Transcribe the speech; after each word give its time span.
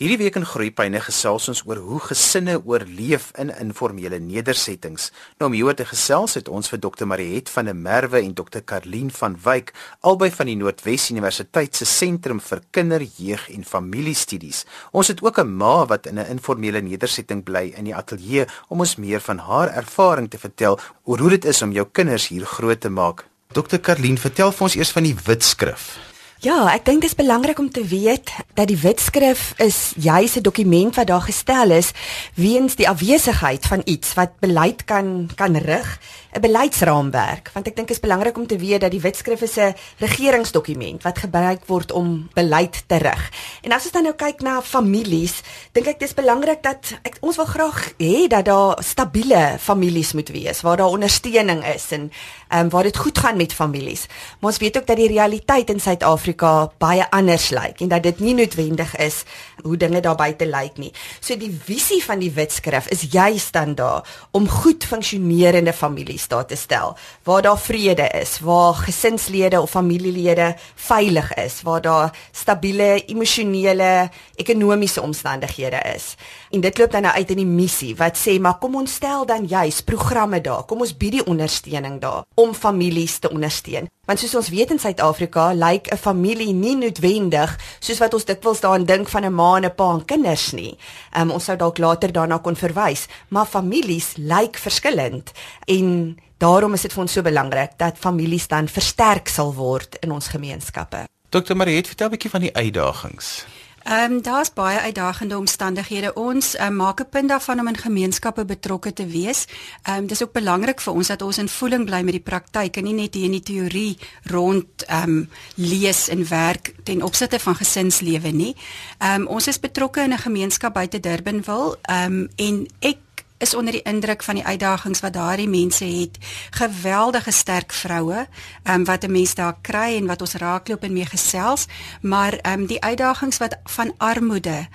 Hierdie 0.00 0.16
week 0.16 0.38
in 0.38 0.46
Groepyne 0.48 1.00
gesels 1.04 1.50
ons 1.52 1.60
oor 1.68 1.76
hoe 1.84 1.98
gesinne 2.00 2.54
oorleef 2.56 3.26
in 3.42 3.50
informele 3.52 4.16
nedersettings. 4.16 5.10
Nou 5.36 5.50
om 5.50 5.56
hieroor 5.58 5.76
te 5.76 5.84
gesels 5.84 6.38
het 6.38 6.48
ons 6.48 6.72
vir 6.72 6.80
Dr. 6.80 7.04
Mariet 7.04 7.52
van 7.52 7.68
der 7.68 7.76
Merwe 7.76 8.22
en 8.22 8.32
Dr. 8.32 8.62
Karlien 8.64 9.10
van 9.12 9.36
Wyk, 9.44 9.74
albei 10.00 10.30
van 10.32 10.48
die 10.48 10.56
Noordwes 10.56 11.10
Universiteit 11.12 11.76
se 11.76 11.84
Sentrum 11.84 12.40
vir 12.40 12.64
Kinder, 12.72 13.04
Jeug 13.04 13.44
en 13.52 13.68
Familiestudies. 13.68 14.64
Ons 14.96 15.12
het 15.12 15.20
ook 15.20 15.44
'n 15.44 15.52
ma 15.52 15.84
wat 15.84 16.06
in 16.06 16.16
'n 16.18 16.32
informele 16.32 16.80
nedersetting 16.80 17.44
bly 17.44 17.74
in 17.76 17.84
die 17.84 17.94
ateljee 17.94 18.46
om 18.68 18.80
ons 18.80 18.96
meer 18.96 19.20
van 19.20 19.38
haar 19.38 19.68
ervaring 19.68 20.30
te 20.30 20.38
vertel 20.38 20.80
oor 21.04 21.18
hoe 21.18 21.30
dit 21.30 21.44
is 21.44 21.62
om 21.62 21.72
jou 21.72 21.86
kinders 21.92 22.28
hier 22.28 22.46
groot 22.46 22.80
te 22.80 22.88
maak. 22.88 23.26
Dr. 23.52 23.76
Karlien, 23.76 24.16
vertel 24.16 24.50
vir 24.52 24.62
ons 24.62 24.76
eers 24.76 24.92
van 24.92 25.02
die 25.02 25.16
witskrif. 25.24 26.09
Ja, 26.40 26.70
ek 26.72 26.86
dink 26.88 27.02
dit 27.04 27.10
is 27.10 27.18
belangrik 27.18 27.58
om 27.60 27.66
te 27.68 27.82
weet 27.84 28.30
dat 28.56 28.70
die 28.70 28.78
wetskrif 28.80 29.52
is 29.60 29.92
juis 30.00 30.38
'n 30.40 30.42
dokument 30.42 30.96
wat 30.96 31.06
daar 31.06 31.20
gestel 31.20 31.70
is 31.70 31.92
weens 32.34 32.80
die 32.80 32.88
afwesigheid 32.88 33.66
van 33.66 33.82
iets 33.84 34.14
wat 34.14 34.40
beleid 34.40 34.84
kan 34.84 35.28
kan 35.36 35.56
rig 35.56 36.00
'n 36.30 36.40
beleidsraamwerk 36.40 37.50
want 37.54 37.66
ek 37.66 37.76
dink 37.76 37.88
dit 37.88 37.96
is 37.96 38.02
belangrik 38.02 38.36
om 38.38 38.46
te 38.46 38.56
weet 38.56 38.80
dat 38.80 38.90
die 38.90 39.00
wetskrif 39.00 39.42
is 39.42 39.56
'n 39.56 39.74
regeringsdokument 39.98 41.02
wat 41.02 41.18
gebruik 41.18 41.66
word 41.66 41.92
om 41.92 42.28
beleid 42.34 42.82
te 42.86 42.96
rig. 42.96 43.30
En 43.62 43.72
as 43.72 43.82
ons 43.82 43.92
dan 43.92 44.02
nou 44.02 44.14
kyk 44.14 44.40
na 44.40 44.62
families, 44.62 45.42
dink 45.72 45.86
ek 45.86 45.98
dis 45.98 46.14
belangrik 46.14 46.62
dat 46.62 46.98
ek, 47.02 47.16
ons 47.20 47.36
wil 47.36 47.44
graag 47.44 47.92
hê 47.98 48.28
dat 48.28 48.44
daar 48.44 48.82
stabiele 48.82 49.56
families 49.58 50.12
moet 50.12 50.28
wees 50.28 50.60
waar 50.60 50.76
daar 50.76 50.94
ondersteuning 50.94 51.64
is 51.66 51.90
en 51.92 52.12
ehm 52.48 52.60
um, 52.60 52.68
waar 52.68 52.82
dit 52.82 52.96
goed 52.96 53.18
gaan 53.18 53.36
met 53.36 53.52
families. 53.52 54.06
Maar 54.38 54.50
ons 54.50 54.58
weet 54.58 54.76
ook 54.76 54.86
dat 54.86 54.96
die 54.96 55.08
realiteit 55.08 55.70
in 55.70 55.80
Suid-Afrika 55.80 56.70
baie 56.78 57.10
anders 57.10 57.50
lyk 57.50 57.80
en 57.80 57.88
dat 57.88 58.02
dit 58.02 58.18
nie 58.20 58.34
noodwendig 58.34 58.96
is 58.96 59.24
hoe 59.62 59.76
dinge 59.76 60.00
daar 60.00 60.16
buite 60.16 60.46
lyk 60.46 60.76
nie. 60.76 60.92
So 61.20 61.36
die 61.36 61.60
visie 61.64 62.04
van 62.04 62.18
die 62.18 62.32
wetskrif 62.32 62.88
is 62.88 63.06
juist 63.10 63.52
dan 63.52 63.74
daar 63.74 64.26
om 64.30 64.48
goed 64.48 64.84
funksionerende 64.84 65.72
families 65.72 66.19
families 66.20 66.28
daar 66.28 66.46
te 66.46 66.56
stel 66.56 66.96
waar 67.24 67.42
daar 67.42 67.58
vrede 67.58 68.08
is, 68.20 68.40
waar 68.40 68.74
gesinslede 68.74 69.60
of 69.60 69.70
familielede 69.70 70.56
veilig 70.74 71.34
is, 71.34 71.62
waar 71.62 71.80
daar 71.80 72.10
stabiele 72.32 73.04
emosionele, 73.06 74.10
ekonomiese 74.36 75.02
omstandighede 75.02 75.80
is. 75.94 76.16
En 76.50 76.60
dit 76.60 76.78
loop 76.78 76.90
dan 76.90 77.02
nou 77.02 77.14
uit 77.14 77.30
in 77.30 77.36
die 77.36 77.46
missie 77.46 77.96
wat 77.96 78.18
sê 78.18 78.40
maar 78.40 78.58
kom 78.58 78.74
ons 78.74 78.94
stel 78.94 79.26
dan 79.26 79.46
juis 79.46 79.82
programme 79.82 80.40
daar. 80.40 80.64
Kom 80.64 80.80
ons 80.80 80.96
bied 80.96 81.12
die 81.12 81.26
ondersteuning 81.26 82.00
daar 82.00 82.24
om 82.34 82.54
families 82.54 83.18
te 83.18 83.30
ondersteun. 83.30 83.88
Want 84.10 84.18
soos 84.18 84.32
ons 84.34 84.48
weet 84.50 84.72
in 84.74 84.80
Suid-Afrika 84.82 85.52
lyk 85.54 85.86
'n 85.86 85.96
familie 85.96 86.52
nie 86.52 86.74
noodwendig 86.74 87.50
soos 87.78 87.98
wat 88.02 88.14
ons 88.14 88.24
dikwels 88.24 88.60
daaraan 88.60 88.84
dink 88.84 89.08
van 89.08 89.24
'n 89.24 89.34
ma 89.34 89.56
en 89.56 89.64
'n 89.64 89.74
pa 89.74 89.92
en 89.94 90.04
kinders 90.04 90.50
nie. 90.52 90.76
Um, 91.16 91.30
ons 91.30 91.44
sou 91.44 91.56
dalk 91.56 91.78
later 91.78 92.12
daarna 92.12 92.38
kon 92.38 92.56
verwys, 92.56 93.06
maar 93.28 93.46
families 93.46 94.16
lyk 94.16 94.56
verskillend 94.56 95.30
en 95.66 96.18
daarom 96.38 96.74
is 96.74 96.82
dit 96.82 96.92
vir 96.92 97.02
ons 97.02 97.12
so 97.12 97.22
belangrik 97.22 97.70
dat 97.76 97.98
families 97.98 98.48
dan 98.48 98.68
versterk 98.68 99.28
sal 99.28 99.54
word 99.54 99.96
in 100.00 100.10
ons 100.12 100.28
gemeenskappe. 100.28 101.04
Dr. 101.28 101.54
Mariet, 101.54 101.86
vertel 101.86 102.06
'n 102.06 102.10
bietjie 102.10 102.30
van 102.30 102.40
die 102.40 102.54
uitdagings. 102.54 103.46
Ehm 103.84 104.12
um, 104.12 104.22
daar's 104.22 104.52
baie 104.52 104.78
uitdagende 104.78 105.38
omstandighede. 105.38 106.14
Ons 106.14 106.58
um, 106.60 106.76
maak 106.76 107.00
'n 107.00 107.08
punt 107.10 107.28
daarvan 107.28 107.60
om 107.60 107.68
in 107.68 107.76
gemeenskappe 107.76 108.44
betrokke 108.44 108.92
te 108.92 109.06
wees. 109.06 109.46
Ehm 109.82 109.96
um, 109.96 110.06
dis 110.06 110.22
ook 110.22 110.32
belangrik 110.32 110.80
vir 110.80 110.92
ons 110.92 111.06
dat 111.06 111.22
ons 111.22 111.38
in 111.38 111.48
voeling 111.48 111.84
bly 111.84 112.02
met 112.02 112.12
die 112.12 112.28
praktyk 112.30 112.76
en 112.76 112.84
nie 112.84 112.92
net 112.92 113.14
hier 113.14 113.24
in 113.24 113.38
die 113.40 113.42
teorie 113.42 113.98
rond 114.24 114.84
ehm 114.86 115.02
um, 115.02 115.28
lees 115.54 116.08
en 116.08 116.28
werk 116.28 116.74
ten 116.84 117.02
opsigte 117.02 117.38
van 117.38 117.54
gesinslewe 117.54 118.30
nie. 118.30 118.56
Ehm 118.98 119.20
um, 119.20 119.26
ons 119.26 119.46
is 119.46 119.60
betrokke 119.60 120.00
in 120.00 120.12
'n 120.12 120.18
gemeenskap 120.18 120.74
buite 120.74 121.00
Durbanville. 121.00 121.78
Ehm 121.82 122.12
um, 122.12 122.28
en 122.36 122.66
ek 122.78 122.96
is 123.40 123.54
onder 123.54 123.72
die 123.72 123.82
indruk 123.82 124.22
van 124.22 124.34
die 124.34 124.44
uitdagings 124.44 125.00
wat 125.00 125.12
daardie 125.12 125.48
mense 125.48 125.84
het. 125.84 126.18
Geweldige 126.50 127.30
sterk 127.30 127.72
vroue, 127.72 128.26
ehm 128.62 128.74
um, 128.74 128.84
wat 128.84 129.04
'n 129.04 129.12
mens 129.12 129.34
daar 129.34 129.56
kry 129.60 129.96
en 129.96 130.06
wat 130.06 130.20
ons 130.20 130.34
raakloop 130.34 130.82
en 130.82 130.92
mee 130.92 131.06
gesels, 131.06 131.66
maar 132.00 132.32
ehm 132.32 132.60
um, 132.60 132.66
die 132.66 132.80
uitdagings 132.80 133.38
wat 133.38 133.58
van 133.64 133.94
armoede 133.96 134.68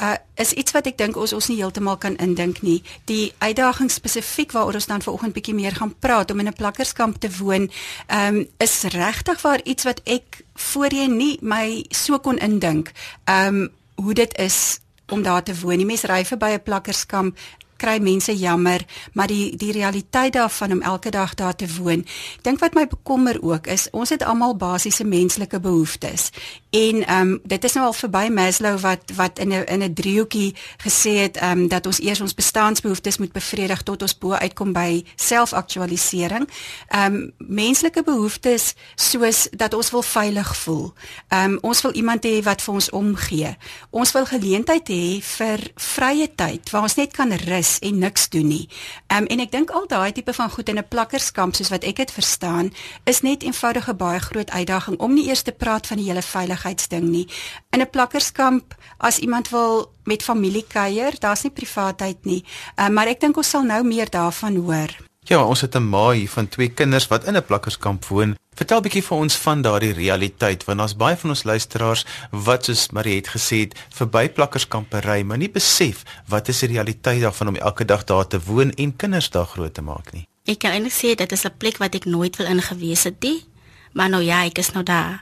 uh 0.00 0.14
is 0.34 0.52
iets 0.52 0.72
wat 0.72 0.86
ek 0.86 0.96
dink 0.98 1.16
ons 1.16 1.32
ons 1.32 1.48
nie 1.48 1.56
heeltemal 1.56 1.96
kan 1.96 2.16
indink 2.16 2.62
nie. 2.62 2.82
Die 3.04 3.32
uitdagings 3.38 3.94
spesifiek 3.94 4.52
waaroor 4.52 4.74
ons 4.74 4.86
dan 4.86 5.02
vanoggend 5.02 5.32
bietjie 5.32 5.54
meer 5.54 5.76
gaan 5.76 5.94
praat 5.98 6.30
om 6.30 6.38
in 6.38 6.48
'n 6.48 6.52
plakkerskamp 6.52 7.20
te 7.20 7.30
woon, 7.38 7.70
ehm 8.06 8.34
um, 8.34 8.48
is 8.56 8.82
regtig 8.82 9.42
waar 9.42 9.60
iets 9.64 9.84
wat 9.84 10.00
ek 10.04 10.44
voorheen 10.54 11.16
nie 11.16 11.38
my 11.40 11.84
so 11.88 12.18
kon 12.18 12.38
indink. 12.38 12.92
Ehm 13.24 13.46
um, 13.46 13.70
hoe 13.94 14.14
dit 14.14 14.38
is 14.38 14.80
om 15.08 15.22
daar 15.22 15.42
te 15.42 15.60
woon. 15.60 15.76
Die 15.76 15.86
mense 15.86 16.06
ry 16.06 16.24
verby 16.24 16.52
'n 16.54 16.62
plakkerskamp 16.62 17.38
kry 17.80 17.96
mense 18.02 18.34
jammer, 18.36 18.84
maar 19.16 19.30
die 19.30 19.56
die 19.56 19.72
realiteit 19.72 20.36
daarvan 20.36 20.72
om 20.76 20.82
elke 20.82 21.10
dag 21.10 21.34
daar 21.34 21.56
te 21.56 21.68
woon. 21.78 22.04
Ek 22.38 22.44
dink 22.46 22.60
wat 22.60 22.76
my 22.76 22.86
bekommer 22.90 23.40
ook 23.42 23.66
is, 23.72 23.88
ons 23.96 24.12
het 24.12 24.24
almal 24.26 24.56
basiese 24.60 25.04
menslike 25.04 25.60
behoeftes. 25.60 26.30
En 26.70 27.06
ehm 27.06 27.20
um, 27.20 27.40
dit 27.44 27.64
is 27.64 27.74
nou 27.74 27.86
al 27.86 27.96
verby 27.96 28.26
Maslow 28.30 28.78
wat 28.80 29.12
wat 29.16 29.38
in 29.38 29.52
'n 29.52 29.64
in 29.66 29.82
'n 29.82 29.94
driehoekie 29.94 30.54
gesê 30.86 31.12
het 31.24 31.36
ehm 31.36 31.58
um, 31.58 31.68
dat 31.68 31.86
ons 31.86 32.00
eers 32.00 32.20
ons 32.20 32.34
bestaansbehoeftes 32.34 33.18
moet 33.18 33.32
bevredig 33.32 33.82
tot 33.82 34.02
ons 34.02 34.18
bo 34.18 34.32
uitkom 34.32 34.72
by 34.72 35.04
selfaktualisering. 35.16 36.48
Ehm 36.88 37.14
um, 37.14 37.32
menslike 37.38 38.02
behoeftes 38.02 38.74
soos 38.94 39.48
dat 39.50 39.74
ons 39.74 39.90
wil 39.90 40.02
veilig 40.02 40.56
voel. 40.56 40.92
Ehm 41.28 41.50
um, 41.50 41.58
ons 41.60 41.82
wil 41.82 41.92
iemand 41.92 42.24
hê 42.24 42.42
wat 42.42 42.62
vir 42.62 42.74
ons 42.74 42.90
omgee. 42.90 43.56
Ons 43.90 44.12
wil 44.12 44.26
geleentheid 44.26 44.88
hê 44.88 45.20
vir 45.22 45.58
vrye 45.74 46.28
tyd 46.34 46.70
waar 46.70 46.82
ons 46.82 46.94
net 46.94 47.12
kan 47.12 47.32
rus 47.32 47.69
is 47.70 47.78
en 47.88 47.98
niks 47.98 48.28
doen 48.28 48.46
nie. 48.46 48.68
Ehm 49.06 49.22
um, 49.22 49.26
en 49.30 49.42
ek 49.44 49.52
dink 49.54 49.70
al 49.70 49.86
daai 49.86 50.12
tipe 50.12 50.32
van 50.34 50.50
goed 50.50 50.68
in 50.68 50.78
'n 50.78 50.88
plakkerskamp 50.88 51.54
soos 51.54 51.70
wat 51.70 51.84
ek 51.84 51.96
dit 51.96 52.10
verstaan, 52.10 52.72
is 53.04 53.22
net 53.22 53.42
eenvoudige 53.42 53.94
baie 53.94 54.20
groot 54.20 54.50
uitdaging 54.50 54.98
om 54.98 55.14
nie 55.14 55.28
eers 55.28 55.42
te 55.42 55.52
praat 55.52 55.86
van 55.86 55.96
die 55.96 56.06
hele 56.06 56.22
veiligheidsding 56.22 57.06
nie. 57.10 57.26
In 57.70 57.80
'n 57.80 57.90
plakkerskamp 57.90 58.74
as 58.98 59.18
iemand 59.18 59.48
wil 59.48 59.92
met 60.04 60.22
familie 60.22 60.64
kuier, 60.66 61.12
daar's 61.18 61.42
nie 61.42 61.52
privaatheid 61.52 62.24
nie. 62.24 62.44
Ehm 62.76 62.86
um, 62.86 62.92
maar 62.92 63.06
ek 63.06 63.20
dink 63.20 63.36
ons 63.36 63.50
sal 63.50 63.62
nou 63.62 63.82
meer 63.84 64.10
daarvan 64.10 64.56
hoor. 64.56 65.09
Ja, 65.30 65.44
ons 65.46 65.60
het 65.60 65.76
'n 65.76 65.88
ma 65.88 66.10
hier 66.10 66.28
van 66.28 66.48
twee 66.48 66.68
kinders 66.68 67.06
wat 67.06 67.24
in 67.24 67.36
'n 67.36 67.44
plakkerskamp 67.44 68.04
woon. 68.04 68.36
Vertel 68.54 68.80
bietjie 68.80 69.02
vir 69.02 69.16
ons 69.16 69.36
van 69.36 69.62
daardie 69.62 69.92
realiteit 69.92 70.64
want 70.64 70.78
daar's 70.78 70.96
baie 70.96 71.16
van 71.16 71.30
ons 71.30 71.42
luisteraars 71.42 72.04
wat 72.30 72.64
soos 72.64 72.90
Marie 72.90 73.14
het 73.14 73.28
gesê 73.28 73.56
het 73.60 73.78
verby 73.88 74.28
plakkerskampery, 74.28 75.22
maar 75.22 75.38
nie 75.38 75.50
besef 75.50 76.02
wat 76.26 76.48
is 76.48 76.58
die 76.58 76.68
realiteit 76.68 77.20
daarvan 77.20 77.48
om 77.48 77.56
elke 77.56 77.84
dag 77.84 78.04
daar 78.04 78.26
te 78.26 78.40
woon 78.44 78.70
en 78.70 78.96
kinders 78.96 79.30
daar 79.30 79.46
groot 79.46 79.74
te 79.74 79.82
maak 79.82 80.12
nie. 80.12 80.26
Ek 80.44 80.58
kan 80.58 80.70
eintlik 80.70 80.92
sê 80.92 81.14
dit 81.14 81.32
is 81.32 81.44
'n 81.44 81.56
plek 81.58 81.76
wat 81.76 81.94
ek 81.94 82.04
nooit 82.04 82.36
wil 82.36 82.46
ingewees 82.46 83.02
het 83.02 83.22
nie. 83.22 83.44
Maar 83.92 84.08
nou 84.08 84.22
ja, 84.22 84.44
ek 84.44 84.58
is 84.58 84.72
nou 84.72 84.84
daar. 84.84 85.20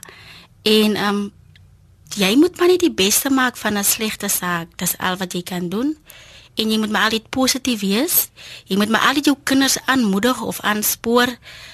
En 0.61 0.95
ehm 0.95 1.15
um, 1.15 1.31
jy 2.15 2.35
moet 2.35 2.57
maar 2.57 2.67
net 2.67 2.79
die 2.79 2.93
beste 2.93 3.29
maak 3.29 3.57
van 3.57 3.77
'n 3.77 3.83
slegte 3.83 4.27
saak. 4.27 4.67
Dis 4.77 4.97
al 4.97 5.17
wat 5.17 5.33
jy 5.33 5.43
kan 5.43 5.69
doen 5.69 5.97
en 6.59 6.71
jy 6.71 6.79
moet 6.79 6.91
maar 6.91 7.09
altyd 7.09 7.29
positief 7.29 7.83
wees. 7.85 8.17
Jy 8.67 8.77
moet 8.77 8.91
maar 8.91 9.07
altyd 9.07 9.31
jou 9.31 9.37
kinders 9.43 9.77
aanmoedig 9.85 10.41
of 10.41 10.59
aanspoor 10.61 11.31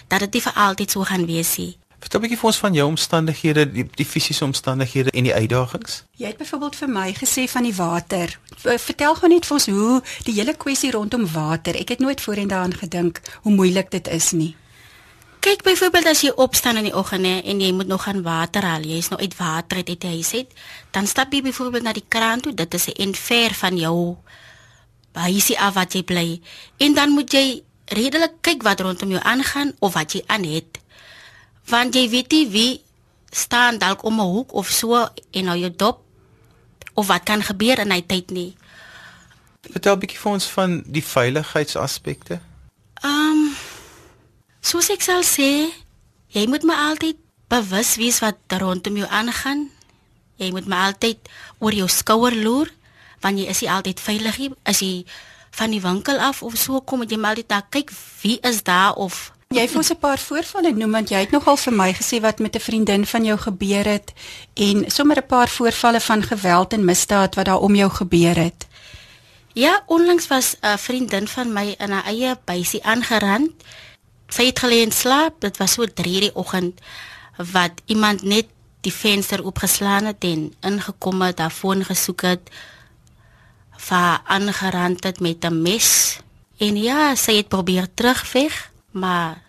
dat 0.07 0.19
dit 0.25 0.37
nie 0.37 0.45
vir 0.45 0.61
altyd 0.67 0.91
so 0.91 1.07
gaan 1.09 1.25
wees 1.25 1.57
nie. 1.57 1.73
Vertel 1.99 2.19
'n 2.19 2.23
bietjie 2.23 2.37
vir 2.37 2.49
ons 2.51 2.57
van 2.57 2.73
jou 2.73 2.87
omstandighede, 2.87 3.71
die, 3.71 3.85
die 3.95 4.05
fisiese 4.05 4.43
omstandighede 4.43 5.11
en 5.11 5.23
die 5.23 5.33
uitdagings. 5.33 6.03
Jy 6.17 6.27
het 6.27 6.37
byvoorbeeld 6.37 6.75
vir 6.75 6.89
my 6.89 7.13
gesê 7.13 7.47
van 7.49 7.63
die 7.63 7.75
water. 7.75 8.39
Vertel 8.61 9.15
gou 9.15 9.29
net 9.29 9.45
vir 9.45 9.55
ons 9.57 9.65
hoe 9.65 10.01
die 10.23 10.33
hele 10.33 10.53
kwessie 10.53 10.91
rondom 10.91 11.25
water. 11.31 11.75
Ek 11.75 11.89
het 11.89 11.99
nooit 11.99 12.21
voorheen 12.21 12.47
daaraan 12.47 12.77
gedink 12.77 13.21
hoe 13.41 13.53
moeilik 13.53 13.91
dit 13.91 14.07
is 14.07 14.31
nie. 14.31 14.55
Kyk 15.39 15.63
byvoorbeeld 15.63 16.05
as 16.05 16.21
jy 16.21 16.31
opstaan 16.35 16.77
in 16.77 16.83
die 16.83 16.95
oggende 16.95 17.41
en 17.43 17.59
jy 17.61 17.71
moet 17.71 17.87
nog 17.87 18.03
gaan 18.03 18.21
water 18.21 18.63
haal, 18.65 18.81
jy 18.81 18.97
is 18.97 19.09
nou 19.09 19.19
uit 19.21 19.37
water 19.37 19.77
uit 19.77 20.01
die 20.01 20.09
huis 20.09 20.33
uit, 20.33 20.49
dan 20.91 21.07
stap 21.07 21.33
jy 21.33 21.41
byvoorbeeld 21.41 21.83
na 21.83 21.93
die 21.93 22.05
kraan 22.07 22.41
toe, 22.41 22.53
dit 22.53 22.73
is 22.73 22.87
'n 22.87 23.01
en 23.01 23.15
ver 23.15 23.53
van 23.53 23.77
jou 23.77 24.17
huisie 25.15 25.59
af 25.59 25.73
wat 25.73 25.93
jy 25.93 26.03
bly. 26.03 26.41
En 26.77 26.93
dan 26.93 27.15
moet 27.15 27.31
jy 27.33 27.63
redelik 27.85 28.41
kyk 28.41 28.63
wat 28.63 28.81
rondom 28.81 29.13
jou 29.15 29.21
aangaan 29.21 29.73
of 29.79 29.93
wat 29.93 30.13
jy 30.13 30.23
aan 30.27 30.43
het. 30.43 30.79
Want 31.69 31.95
jy 31.95 32.09
weet 32.09 32.31
nie 32.31 32.47
wie 32.49 32.73
staan 33.31 33.77
dalk 33.77 34.03
om 34.03 34.19
'n 34.19 34.31
hoek 34.31 34.53
of 34.53 34.67
so 34.69 35.07
en 35.31 35.45
nou 35.45 35.57
jou 35.57 35.73
dop 35.75 36.01
of 36.93 37.07
wat 37.07 37.23
kan 37.23 37.43
gebeur 37.43 37.79
in 37.79 37.91
hy 37.91 38.01
tyd 38.01 38.31
nie. 38.31 38.55
Vertel 39.61 39.95
'n 39.95 39.99
bietjie 39.99 40.19
vir 40.19 40.31
ons 40.31 40.45
van 40.45 40.83
die 40.85 41.03
veiligheidsaspekte. 41.03 42.39
Ehm 43.03 43.31
um, 43.31 43.55
soos 44.61 44.89
ek 44.89 45.01
sal 45.01 45.23
sê 45.23 45.69
jy 46.27 46.47
moet 46.47 46.63
maar 46.63 46.89
altyd 46.89 47.17
bewus 47.47 47.95
wees 47.95 48.19
wat 48.19 48.37
rondom 48.47 48.97
jou 48.97 49.07
aangaan. 49.09 49.69
Jy 50.35 50.51
moet 50.51 50.65
maar 50.65 50.85
altyd 50.91 51.17
oor 51.59 51.73
jou 51.73 51.87
skouer 51.87 52.35
loer 52.35 52.71
want 53.25 53.41
jy 53.41 53.49
is 53.49 53.63
nie 53.63 53.71
altyd 53.73 54.03
veilig 54.09 54.37
nie 54.41 54.51
as 54.63 54.81
jy 54.85 55.05
van 55.57 55.71
die 55.73 55.81
winkel 55.81 56.19
af 56.19 56.43
of 56.43 56.57
so 56.59 56.81
kom 56.81 57.03
jy 57.03 57.17
maar 57.17 57.39
net 57.39 57.49
daar 57.49 57.65
kyk 57.73 57.93
wie 58.21 58.37
is 58.51 58.61
daar 58.63 58.93
of 59.07 59.31
Jy 59.53 59.61
het 59.61 59.75
ons 59.77 59.91
'n 59.93 60.01
paar 60.01 60.17
voorvalle 60.19 60.71
noem 60.73 60.91
want 60.91 61.09
jy 61.09 61.19
het 61.21 61.31
nogal 61.31 61.57
vir 61.57 61.73
my 61.73 61.93
gesê 61.93 62.19
wat 62.19 62.39
met 62.39 62.55
'n 62.55 62.65
vriendin 62.67 63.05
van 63.05 63.23
jou 63.25 63.37
gebeur 63.37 63.85
het 63.85 64.13
en 64.53 64.91
sommer 64.91 65.17
'n 65.17 65.27
paar 65.27 65.49
voorvalle 65.49 66.01
van 66.01 66.23
geweld 66.23 66.73
en 66.73 66.85
misdaad 66.85 67.35
wat 67.35 67.45
daar 67.45 67.61
om 67.61 67.75
jou 67.75 67.89
gebeur 67.89 68.35
het. 68.35 68.67
Ja, 69.53 69.83
onlangs 69.85 70.27
was 70.27 70.55
'n 70.61 70.77
vriendin 70.77 71.27
van 71.27 71.53
my 71.53 71.75
in 71.77 71.91
haar 71.91 72.05
eie 72.05 72.37
buisie 72.45 72.83
aangerand. 72.83 73.51
Sy 74.27 74.45
het 74.45 74.59
gelê 74.59 74.81
en 74.81 74.91
slaap, 74.91 75.39
dit 75.39 75.57
was 75.57 75.71
so 75.71 75.85
3:00 75.85 76.19
die 76.19 76.35
oggend 76.35 76.81
wat 77.37 77.71
iemand 77.85 78.23
net 78.23 78.45
die 78.81 78.93
venster 78.93 79.45
oopgeslaan 79.45 80.05
het 80.05 80.23
en 80.23 80.53
ingekom 80.59 81.21
het, 81.21 81.39
haar 81.39 81.49
foon 81.51 81.85
gesoek 81.85 82.21
het, 82.21 82.49
va 83.85 84.21
aangerand 84.25 85.03
het 85.03 85.19
met 85.19 85.45
'n 85.45 85.61
mes. 85.61 86.19
En 86.57 86.77
ja, 86.77 87.15
sy 87.15 87.35
het 87.35 87.47
probeer 87.47 87.87
terugveg, 87.93 88.71
maar 88.91 89.41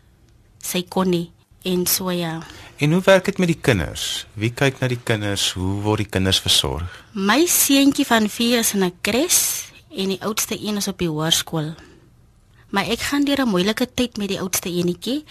sy 0.59 0.83
kon 0.89 1.09
nie 1.09 1.31
en 1.63 1.87
so 1.87 2.11
ja. 2.11 2.43
En 2.77 2.93
hoe 2.93 3.03
werk 3.03 3.25
dit 3.25 3.39
met 3.39 3.49
die 3.49 3.61
kinders? 3.61 4.27
Wie 4.33 4.53
kyk 4.53 4.81
na 4.81 4.89
die 4.89 5.01
kinders? 5.03 5.53
Hoe 5.53 5.81
word 5.83 5.99
die 6.05 6.11
kinders 6.11 6.41
versorg? 6.41 7.05
My 7.13 7.47
seentjie 7.47 8.07
van 8.07 8.29
4 8.29 8.59
is 8.59 8.75
in 8.75 8.85
'n 8.85 8.93
kres 9.01 9.65
en 9.91 10.09
die 10.09 10.23
oudste 10.23 10.59
een 10.61 10.77
is 10.77 10.89
op 10.89 10.99
die 10.99 11.09
hoërskool. 11.09 11.75
Maar 12.69 12.85
ek 12.85 13.01
gaan 13.01 13.25
deur 13.25 13.41
'n 13.41 13.49
moeilike 13.49 13.89
tyd 13.95 14.17
met 14.17 14.29
die 14.29 14.41
oudste 14.41 14.69
enetjie 14.69 15.25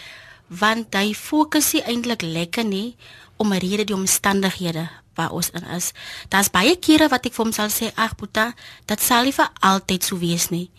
want 0.47 0.93
hy 0.93 1.13
fokus 1.13 1.73
nie 1.73 1.81
eintlik 1.81 2.21
lekker 2.21 2.65
nie 2.65 2.95
om 3.37 3.53
'n 3.53 3.59
rede 3.59 3.83
die 3.83 3.95
omstandighede 3.95 4.89
waar 5.15 5.31
ons 5.31 5.49
in 5.49 5.63
is. 5.63 5.91
Daar's 6.29 6.49
baie 6.49 6.75
kere 6.79 7.07
wat 7.07 7.25
ek 7.25 7.33
vir 7.33 7.45
hom 7.45 7.53
sal 7.53 7.69
sê, 7.69 7.91
"Ag 7.95 8.15
Boeta, 8.15 8.53
dit 8.85 9.01
sal 9.01 9.23
nie 9.23 9.33
vir 9.33 9.49
altyd 9.59 10.03
so 10.03 10.17
wees 10.17 10.49
nie." 10.49 10.69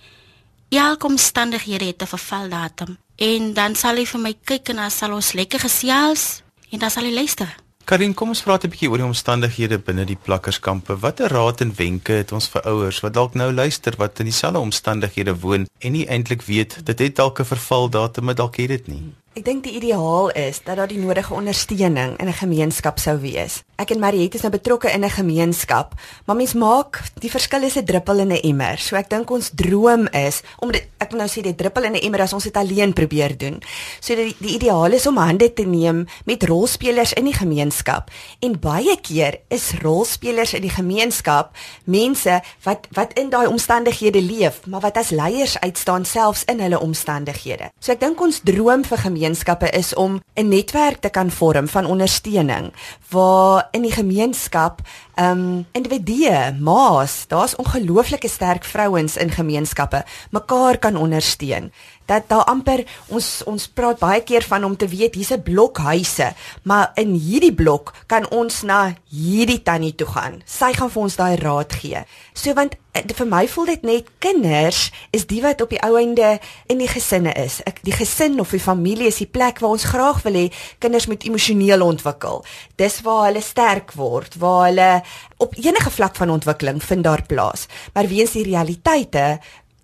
Elke 0.68 1.06
omstandighede 1.06 1.84
het 1.84 2.02
'n 2.02 2.06
vervaldatum 2.06 2.98
en 3.16 3.54
dan 3.54 3.74
sal 3.74 3.96
hy 3.96 4.06
vir 4.06 4.20
my 4.20 4.34
kyk 4.44 4.68
en 4.68 4.76
dan 4.76 4.90
sal 4.90 5.12
ons 5.12 5.32
lekker 5.32 5.60
gesels 5.60 6.42
en 6.70 6.78
dan 6.78 6.90
sal 6.90 7.04
hy 7.04 7.12
luister. 7.12 7.56
Karin, 7.84 8.14
kom 8.14 8.28
ons 8.28 8.42
praat 8.42 8.64
'n 8.64 8.70
bietjie 8.70 8.90
oor 8.90 8.98
die 8.98 9.06
omstandighede 9.06 9.78
binne 9.78 10.04
die 10.04 10.18
plakkerskampe. 10.22 10.96
Watter 10.98 11.28
raad 11.30 11.60
en 11.60 11.74
wenke 11.74 12.12
het 12.12 12.32
ons 12.32 12.48
vir 12.48 12.62
ouers 12.62 13.00
wat 13.00 13.14
dalk 13.14 13.34
nou 13.34 13.52
luister 13.52 13.94
wat 13.96 14.18
in 14.18 14.24
dieselfde 14.26 14.58
omstandighede 14.58 15.38
woon 15.38 15.66
en 15.78 15.92
nie 15.92 16.06
eintlik 16.08 16.42
weet 16.42 16.84
dit 16.84 16.98
het 16.98 17.16
dalk 17.16 17.38
'n 17.40 17.44
vervaldatum, 17.44 18.24
maar 18.24 18.34
dalk 18.34 18.56
het 18.56 18.68
dit 18.68 18.86
nie? 18.86 19.14
Ek 19.36 19.44
dink 19.44 19.66
die 19.66 19.74
ideaal 19.76 20.30
is 20.32 20.62
dat 20.64 20.78
daar 20.80 20.88
die 20.88 20.96
nodige 20.96 21.34
ondersteuning 21.36 22.16
in 22.16 22.28
'n 22.28 22.40
gemeenskap 22.40 22.98
sou 22.98 23.20
wees. 23.20 23.62
Ek 23.76 23.90
en 23.90 23.98
Mariette 24.00 24.36
is 24.36 24.42
nou 24.42 24.50
betrokke 24.50 24.88
in 24.88 25.04
'n 25.04 25.10
gemeenskap, 25.10 25.92
maar 26.24 26.36
mens 26.36 26.54
maak 26.54 27.02
die 27.20 27.30
verskil 27.30 27.62
is 27.62 27.76
'n 27.76 27.84
druppel 27.84 28.18
in 28.18 28.32
'n 28.32 28.40
emmer. 28.40 28.78
So 28.78 28.96
ek 28.96 29.10
dink 29.10 29.30
ons 29.30 29.50
droom 29.54 30.08
is 30.08 30.42
om 30.58 30.72
dit 30.72 30.88
ek 30.98 31.10
wil 31.10 31.18
nou 31.18 31.28
sê 31.28 31.42
die 31.42 31.54
druppel 31.54 31.84
in 31.84 31.92
'n 31.92 32.00
emmer 32.00 32.20
as 32.20 32.32
ons 32.32 32.44
dit 32.44 32.56
alleen 32.56 32.92
probeer 32.92 33.36
doen. 33.36 33.60
So 34.00 34.14
die, 34.14 34.34
die 34.38 34.54
ideaal 34.54 34.92
is 34.92 35.06
om 35.06 35.16
hande 35.16 35.52
te 35.52 35.66
neem 35.66 36.06
met 36.24 36.42
rolspelers 36.42 37.12
in 37.12 37.24
die 37.24 37.34
gemeenskap. 37.34 38.10
En 38.40 38.58
baie 38.58 38.96
keer 39.00 39.40
is 39.48 39.72
rolspelers 39.82 40.54
in 40.54 40.62
die 40.62 40.70
gemeenskap 40.70 41.56
mense 41.84 42.40
wat 42.62 42.86
wat 42.92 43.12
in 43.12 43.30
daai 43.30 43.46
omstandighede 43.46 44.22
leef, 44.22 44.66
maar 44.66 44.80
wat 44.80 44.96
as 44.96 45.10
leiers 45.10 45.60
uitstaan 45.60 46.04
selfs 46.04 46.44
in 46.44 46.60
hulle 46.60 46.80
omstandighede. 46.80 47.70
So 47.78 47.92
ek 47.92 48.00
dink 48.00 48.20
ons 48.20 48.40
droom 48.40 48.84
vir 48.84 48.98
gemeenskappe 49.26 49.70
is 49.70 49.94
om 49.94 50.20
'n 50.34 50.48
netwerk 50.48 51.00
te 51.00 51.10
kan 51.10 51.30
vorm 51.30 51.68
van 51.68 51.86
ondersteuning 51.86 52.72
waar 53.10 53.68
in 53.70 53.82
die 53.82 53.92
gemeenskap 53.92 54.80
ehm 55.14 55.38
um, 55.38 55.66
individue, 55.72 56.54
maas, 56.60 57.24
daar's 57.28 57.56
ongelooflike 57.56 58.28
sterk 58.28 58.64
vrouens 58.64 59.16
in 59.16 59.30
gemeenskappe 59.30 60.04
mekaar 60.30 60.78
kan 60.78 60.96
ondersteun. 60.96 61.72
Dat 62.06 62.28
daar 62.28 62.44
amper 62.44 62.84
ons 63.06 63.42
ons 63.46 63.68
praat 63.68 63.98
baie 63.98 64.22
keer 64.22 64.44
van 64.46 64.64
om 64.64 64.76
te 64.76 64.88
weet 64.88 65.14
hier's 65.14 65.32
'n 65.32 65.42
blok 65.42 65.78
huise, 65.78 66.34
maar 66.62 66.92
in 66.94 67.14
hierdie 67.14 67.54
blok 67.54 67.92
kan 68.06 68.30
ons 68.30 68.62
na 68.62 68.94
hierdie 69.10 69.62
tannie 69.62 69.94
toe 69.94 70.06
gaan. 70.06 70.42
Sy 70.44 70.72
gaan 70.72 70.90
vir 70.90 71.02
ons 71.02 71.16
daai 71.16 71.36
raad 71.36 71.72
gee. 71.72 72.04
So 72.34 72.54
want 72.54 72.76
eh, 72.92 73.02
vir 73.14 73.26
my 73.26 73.48
voel 73.48 73.64
dit 73.64 73.82
net 73.82 74.08
kinders 74.18 74.90
is 75.10 75.26
die 75.26 75.42
wat 75.42 75.60
op 75.60 75.70
die 75.70 75.82
ou 75.82 75.96
einde 75.96 76.38
in 76.66 76.78
die 76.78 76.88
gesinne 76.88 77.32
is. 77.32 77.60
Ek 77.66 77.80
die 77.82 77.92
gesin 77.92 78.40
of 78.40 78.50
die 78.50 78.60
familie 78.60 79.06
is 79.06 79.20
die 79.22 79.30
plek 79.30 79.60
waar 79.60 79.70
ons 79.70 79.84
graag 79.84 80.22
wil 80.22 80.32
hê 80.32 80.52
kinders 80.78 81.06
moet 81.06 81.24
emosioneel 81.24 81.82
ontwikkel. 81.82 82.44
Dis 82.76 83.00
waar 83.06 83.26
hulle 83.28 83.42
sterk 83.42 83.92
word, 83.96 84.36
waar 84.38 84.66
hulle 84.68 84.90
op 85.36 85.54
enige 85.56 85.90
vlak 85.90 86.16
van 86.16 86.30
ontwikkeling 86.30 86.82
vind 86.82 87.04
daar 87.04 87.22
plaas. 87.26 87.66
Maar 87.94 88.08
weens 88.08 88.36
die 88.36 88.44
realiteite 88.44 89.38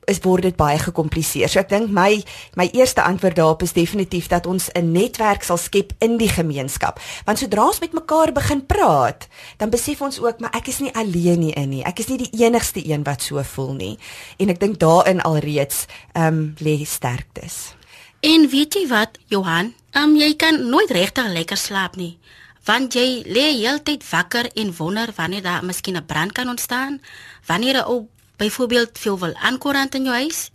is 0.04 0.19
word 0.22 0.43
dit 0.43 0.56
baie 0.56 0.78
gekompliseer. 0.78 1.50
So 1.50 1.60
ek 1.62 1.70
dink 1.70 1.90
my 1.94 2.22
my 2.58 2.69
eerste 2.75 3.02
antwoord 3.02 3.37
daarop 3.38 3.62
is 3.62 3.75
definitief 3.76 4.28
dat 4.28 4.46
ons 4.46 4.70
'n 4.75 4.93
netwerk 4.93 5.43
sal 5.43 5.56
skep 5.56 5.93
in 5.99 6.16
die 6.19 6.28
gemeenskap. 6.28 7.00
Want 7.25 7.38
sodra 7.38 7.66
ons 7.66 7.81
met 7.81 7.93
mekaar 7.93 8.32
begin 8.32 8.66
praat, 8.66 9.28
dan 9.56 9.70
besef 9.70 10.00
ons 10.02 10.20
ook 10.20 10.40
maar 10.40 10.54
ek 10.54 10.69
is 10.69 10.78
nie 10.78 10.94
alleen 10.94 11.40
nie 11.40 11.52
in 11.52 11.69
nie. 11.69 11.84
Ek 11.84 11.99
is 11.99 12.08
nie 12.08 12.19
die 12.19 12.44
enigste 12.44 12.81
een 12.88 13.02
wat 13.02 13.22
so 13.22 13.43
voel 13.43 13.75
nie. 13.75 13.99
En 14.38 14.49
ek 14.49 14.60
dink 14.60 14.78
daarin 14.78 15.20
alreeds 15.20 15.87
ehm 16.12 16.26
um, 16.26 16.54
lê 16.58 16.84
sterktes. 16.84 17.75
En 18.20 18.49
weet 18.49 18.75
jy 18.75 18.87
wat, 18.88 19.19
Johan? 19.26 19.75
Ehm 19.93 20.10
um, 20.10 20.16
jy 20.16 20.34
kan 20.37 20.69
nooit 20.70 20.90
regtig 20.90 21.26
lekker 21.26 21.56
slaap 21.56 21.96
nie 21.96 22.19
want 22.64 22.94
jy 22.94 23.22
lê 23.26 23.49
heeltyd 23.58 24.04
wakker 24.06 24.46
en 24.54 24.70
wonder 24.78 25.10
wanneer 25.16 25.43
daar 25.43 25.64
miskien 25.64 25.96
'n 25.96 26.06
brand 26.06 26.32
kan 26.32 26.49
ontstaan, 26.49 27.00
wanneer 27.46 27.76
'n 27.76 27.87
ou 27.87 28.08
byvoorbeeld 28.42 28.98
veel 28.98 29.18
wil 29.18 29.34
aankorant 29.34 29.94
in 29.94 30.08
jou 30.10 30.16
huis. 30.16 30.50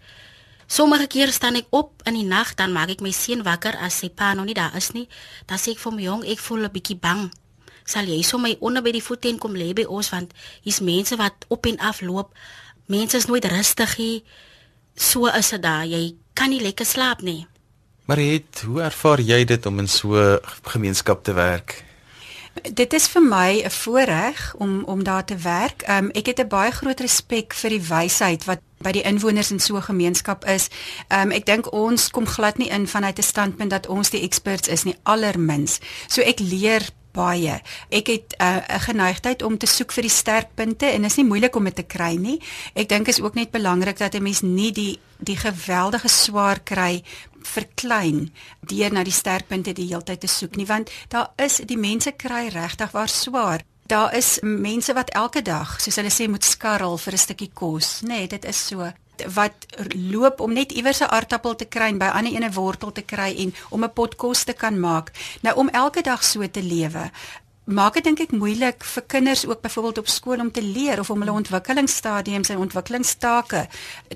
Sommige 0.68 1.08
kere 1.08 1.32
staan 1.32 1.56
ek 1.56 1.70
op 1.72 2.04
in 2.10 2.18
die 2.20 2.28
nag 2.28 2.52
dan 2.60 2.74
maak 2.76 2.92
ek 2.92 3.04
my 3.04 3.14
seun 3.16 3.46
wakker 3.48 3.78
as 3.80 4.02
sy 4.02 4.10
pa 4.12 4.34
nog 4.36 4.50
nie 4.50 4.58
daar 4.58 4.76
is 4.76 4.92
nie. 4.92 5.08
Dan 5.48 5.62
sê 5.62 5.72
ek 5.76 5.80
vir 5.84 5.96
my 5.96 6.04
jong, 6.04 6.26
ek 6.28 6.44
voel 6.44 6.68
'n 6.68 6.74
bietjie 6.76 7.00
bang. 7.00 7.32
Sal 7.88 8.04
jy 8.04 8.22
sommer 8.22 8.58
onder 8.60 8.84
by 8.84 8.92
die 8.92 9.04
voete 9.04 9.30
en 9.30 9.40
kom 9.40 9.56
lê 9.56 9.74
by 9.74 9.86
ons 9.88 10.10
want 10.10 10.34
hier's 10.62 10.80
mense 10.80 11.16
wat 11.16 11.46
op 11.48 11.66
en 11.66 11.80
af 11.80 12.02
loop. 12.02 12.36
Mense 12.88 13.18
is 13.18 13.28
nooit 13.28 13.46
rustig 13.46 13.98
nie. 13.98 14.24
So 14.96 15.28
is 15.28 15.50
dit 15.50 15.62
daar. 15.62 15.86
Jy 15.86 16.16
kan 16.34 16.50
nie 16.50 16.62
lekker 16.62 16.86
slaap 16.86 17.22
nie. 17.22 17.48
Maar 18.06 18.18
het, 18.18 18.64
hoe 18.66 18.82
ervaar 18.82 19.22
jy 19.22 19.46
dit 19.46 19.66
om 19.66 19.80
in 19.80 19.88
so 19.88 20.16
'n 20.16 20.40
gemeenskap 20.64 21.24
te 21.24 21.34
werk? 21.34 21.87
Dit 22.74 22.94
is 22.94 23.08
vir 23.08 23.22
my 23.22 23.62
'n 23.64 23.72
voorreg 23.72 24.56
om 24.58 24.84
om 24.84 25.04
daar 25.04 25.26
te 25.26 25.36
werk. 25.36 25.84
Um, 25.90 26.10
ek 26.12 26.26
het 26.26 26.40
'n 26.40 26.48
baie 26.48 26.72
groot 26.72 27.00
respek 27.00 27.54
vir 27.54 27.70
die 27.70 27.82
wysheid 27.82 28.46
wat 28.46 28.60
by 28.78 28.92
die 28.92 29.02
inwoners 29.02 29.52
in 29.52 29.60
so 29.60 29.76
'n 29.76 29.82
gemeenskap 29.82 30.46
is. 30.46 30.68
Um, 31.10 31.32
ek 31.32 31.46
dink 31.46 31.72
ons 31.74 32.10
kom 32.10 32.26
glad 32.26 32.58
nie 32.58 32.70
in 32.70 32.88
vanuit 32.88 33.18
'n 33.18 33.24
standpunt 33.24 33.70
dat 33.70 33.88
ons 33.88 34.10
die 34.10 34.22
experts 34.22 34.68
is 34.68 34.84
nie, 34.84 34.96
allermins. 35.04 35.80
So 36.08 36.22
ek 36.22 36.40
leer 36.40 36.90
baie. 37.12 37.62
Ek 37.90 38.08
het 38.08 38.36
'n 38.38 38.44
uh, 38.44 38.80
geneigtheid 38.80 39.44
om 39.44 39.58
te 39.58 39.66
soek 39.66 39.92
vir 39.92 40.02
die 40.02 40.12
sterkpunte 40.12 40.86
en 40.86 41.04
is 41.04 41.16
nie 41.16 41.26
moeilik 41.26 41.56
om 41.56 41.64
dit 41.64 41.76
te 41.76 41.84
kry 41.84 42.16
nie. 42.16 42.42
Ek 42.74 42.90
dink 42.90 43.08
is 43.08 43.22
ook 43.22 43.34
net 43.34 43.52
belangrik 43.52 43.98
dat 43.98 44.14
'n 44.14 44.24
mens 44.24 44.42
nie 44.42 44.72
die 44.72 45.00
die 45.20 45.38
geweldige 45.38 46.08
swaar 46.08 46.60
kry 46.64 47.04
verklein 47.48 48.34
deur 48.68 48.94
na 48.94 49.04
die 49.04 49.16
sterkpunte 49.16 49.74
die 49.74 49.88
heeltyd 49.88 50.22
te 50.24 50.28
soek 50.32 50.58
nie 50.60 50.68
want 50.68 50.92
daar 51.14 51.32
is 51.36 51.62
die 51.66 51.80
mense 51.80 52.12
kry 52.12 52.48
regtig 52.54 52.92
waar 52.92 53.10
swaar. 53.10 53.64
Daar 53.88 54.16
is 54.16 54.38
mense 54.42 54.94
wat 54.94 55.14
elke 55.16 55.42
dag 55.42 55.78
soos 55.82 55.96
hulle 55.96 56.12
sê 56.12 56.28
moet 56.28 56.44
skarrel 56.44 56.98
vir 56.98 57.14
'n 57.14 57.26
stukkie 57.26 57.52
kos. 57.54 58.02
Nê 58.02 58.08
nee, 58.08 58.28
dit 58.28 58.46
is 58.46 58.68
so. 58.68 58.92
Wat 59.34 59.66
loop 59.96 60.40
om 60.40 60.54
net 60.54 60.72
iewers 60.72 61.02
'n 61.02 61.10
aardappel 61.10 61.56
te 61.56 61.66
kry 61.66 61.88
en 61.88 61.98
by 61.98 62.12
ander 62.12 62.34
ene 62.34 62.52
wortel 62.52 62.92
te 62.92 63.02
kry 63.02 63.36
en 63.38 63.54
om 63.70 63.84
'n 63.84 63.94
pot 63.94 64.16
kos 64.16 64.44
te 64.44 64.54
kan 64.54 64.80
maak. 64.80 65.12
Nou 65.42 65.56
om 65.56 65.70
elke 65.70 66.02
dag 66.02 66.24
so 66.24 66.48
te 66.48 66.64
lewe 66.64 67.12
maak 67.68 67.98
dit 68.00 68.04
dink 68.04 68.22
ek 68.24 68.32
moeilik 68.32 68.84
vir 68.84 69.04
kinders 69.12 69.46
ook 69.46 69.62
byvoorbeeld 69.62 69.98
op 69.98 70.08
skool 70.08 70.40
om 70.40 70.52
te 70.52 70.64
leer 70.64 71.00
of 71.00 71.10
om 71.10 71.20
hulle 71.20 71.36
ontwikkelingsstadiums 71.36 72.50
en 72.50 72.58
ontwikkelingstake 72.64 73.68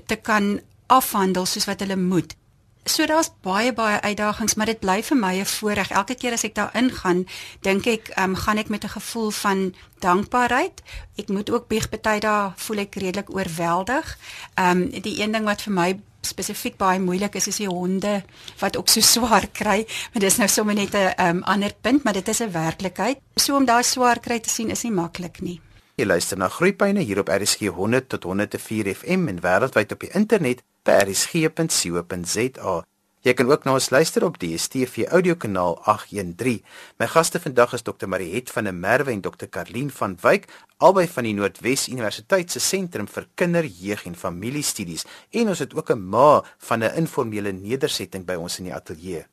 te 0.06 0.16
kan 0.16 0.60
afhandel 0.92 1.46
soos 1.46 1.68
wat 1.70 1.80
hulle 1.80 1.96
moet. 1.96 2.36
So 2.84 3.06
daar's 3.06 3.30
baie 3.46 3.70
baie 3.72 4.00
uitdagings, 4.00 4.56
maar 4.58 4.66
dit 4.66 4.80
bly 4.82 5.02
vir 5.06 5.16
my 5.16 5.34
'n 5.38 5.46
voorreg. 5.46 5.90
Elke 5.90 6.14
keer 6.14 6.32
as 6.32 6.44
ek 6.44 6.54
daar 6.54 6.74
ingaan, 6.74 7.26
dink 7.60 7.86
ek, 7.86 8.08
ehm 8.08 8.30
um, 8.30 8.34
gaan 8.34 8.58
ek 8.58 8.68
met 8.68 8.84
'n 8.84 8.88
gevoel 8.98 9.30
van 9.30 9.74
dankbaarheid. 9.98 10.82
Ek 11.16 11.28
moet 11.28 11.50
ook 11.50 11.68
bieg 11.68 11.88
party 11.88 12.18
daar 12.18 12.52
voel 12.56 12.78
ek 12.78 12.94
redelik 12.94 13.34
oorweldig. 13.34 14.18
Ehm 14.54 14.82
um, 14.82 15.02
die 15.02 15.22
een 15.22 15.32
ding 15.32 15.44
wat 15.44 15.62
vir 15.62 15.72
my 15.72 16.00
spesifiek 16.20 16.76
baie 16.76 17.00
moeilik 17.00 17.34
is 17.34 17.46
is 17.46 17.56
die 17.56 17.68
honde 17.68 18.22
wat 18.58 18.76
ook 18.76 18.88
so 18.88 19.00
swaar 19.14 19.46
kry, 19.52 19.86
maar 20.12 20.22
dis 20.22 20.36
nou 20.36 20.48
sommer 20.48 20.74
net 20.74 20.94
'n 20.94 21.26
um, 21.26 21.42
ander 21.42 21.72
punt, 21.80 22.02
maar 22.02 22.12
dit 22.12 22.28
is 22.28 22.40
'n 22.40 22.52
werklikheid. 22.52 23.18
So 23.36 23.56
om 23.56 23.64
daai 23.64 23.82
swaar 23.82 24.20
kry 24.20 24.40
te 24.40 24.50
sien 24.50 24.70
is 24.70 24.82
nie 24.82 24.92
maklik 24.92 25.40
nie. 25.40 25.60
Jy 26.00 26.06
luister 26.06 26.38
na 26.40 26.46
Groepyne 26.48 27.02
hier 27.04 27.18
op 27.20 27.28
RSG 27.28 27.68
100 27.76 28.06
tot 28.08 28.24
104 28.24 28.88
FM 28.94 29.26
en 29.28 29.40
wêreldwyd 29.44 29.90
op 29.92 30.00
die 30.00 30.08
internet 30.16 30.62
by 30.88 30.94
rsg.co.za. 31.02 32.76
Jy 33.22 33.34
kan 33.36 33.50
ook 33.50 33.66
na 33.68 33.74
ons 33.76 33.90
luister 33.92 34.24
op 34.24 34.38
die 34.40 34.54
DStv 34.56 35.04
audiokanaal 35.12 35.76
813. 35.84 36.62
My 36.96 37.10
gaste 37.12 37.42
vandag 37.44 37.76
is 37.76 37.84
Dr. 37.84 38.08
Mariet 38.08 38.48
van 38.54 38.70
der 38.70 38.74
Merwe 38.74 39.12
en 39.12 39.20
Dr. 39.20 39.50
Karlien 39.52 39.92
van 39.92 40.16
Wyk, 40.24 40.48
albei 40.80 41.04
van 41.12 41.28
die 41.28 41.36
Noordwes 41.36 41.84
Universiteit 41.92 42.50
se 42.50 42.64
Sentrum 42.64 43.06
vir 43.12 43.28
Kinder, 43.36 43.68
Jeug 43.68 44.06
en 44.08 44.16
Familiestudies. 44.16 45.04
En 45.28 45.52
ons 45.52 45.60
het 45.60 45.76
ook 45.76 45.92
'n 45.92 46.08
ma 46.08 46.42
van 46.58 46.82
'n 46.84 46.96
informele 47.04 47.52
nedersetting 47.52 48.24
by 48.24 48.40
ons 48.40 48.58
in 48.58 48.64
die 48.64 48.74
ateljee. 48.74 49.26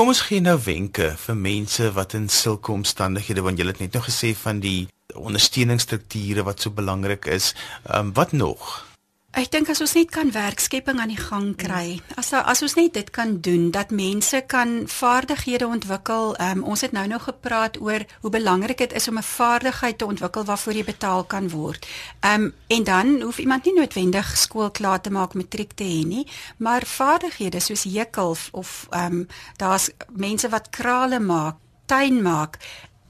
Kom 0.00 0.08
ons 0.08 0.22
gee 0.24 0.40
nou 0.40 0.54
wenke 0.64 1.10
vir 1.20 1.36
mense 1.36 1.90
wat 1.92 2.14
in 2.16 2.30
sulke 2.32 2.72
omstandighede 2.72 3.42
want 3.44 3.60
jy 3.60 3.66
het 3.68 3.82
net 3.82 3.98
nou 3.98 4.00
gesê 4.06 4.30
van 4.32 4.62
die 4.64 4.88
ondersteuningsstrukture 5.12 6.40
wat 6.46 6.64
so 6.64 6.72
belangrik 6.72 7.28
is. 7.28 7.50
Ehm 7.84 8.08
um, 8.08 8.12
wat 8.16 8.32
nog? 8.32 8.70
Ek 9.30 9.46
dink 9.54 9.68
as 9.70 9.78
ons 9.78 9.92
net 9.94 10.08
kan 10.10 10.32
werkskepping 10.34 10.98
aan 10.98 11.12
die 11.12 11.20
gang 11.20 11.52
kry. 11.54 12.00
As 12.18 12.32
as 12.34 12.64
ons 12.66 12.74
net 12.74 12.96
dit 12.98 13.10
kan 13.14 13.36
doen 13.38 13.68
dat 13.70 13.92
mense 13.94 14.40
kan 14.50 14.88
vaardighede 14.90 15.68
ontwikkel. 15.70 16.34
Um, 16.42 16.64
ons 16.66 16.82
het 16.82 16.90
nou 16.90 17.06
nog 17.06 17.28
gepraat 17.28 17.78
oor 17.78 18.02
hoe 18.24 18.32
belangrik 18.34 18.82
dit 18.82 18.92
is 18.92 19.06
om 19.08 19.18
'n 19.18 19.22
vaardigheid 19.22 19.98
te 19.98 20.06
ontwikkel 20.06 20.44
waarvoor 20.44 20.72
jy 20.72 20.84
betaal 20.84 21.24
kan 21.24 21.48
word. 21.48 21.86
Ehm 22.20 22.42
um, 22.42 22.54
en 22.66 22.84
dan 22.84 23.20
hoef 23.20 23.38
iemand 23.38 23.64
nie 23.64 23.74
noodwendig 23.74 24.36
skool 24.36 24.70
klaar 24.70 25.00
te 25.00 25.10
maak 25.10 25.34
matriek 25.34 25.72
te 25.72 25.84
hê 25.84 26.06
nie, 26.06 26.26
maar 26.56 26.82
vaardighede 26.82 27.60
soos 27.60 27.84
hekel 27.84 28.36
of 28.50 28.86
ehm 28.90 29.12
um, 29.12 29.26
daar's 29.56 29.90
mense 30.08 30.48
wat 30.48 30.70
krale 30.70 31.20
maak, 31.20 31.56
tuin 31.86 32.22
maak 32.22 32.58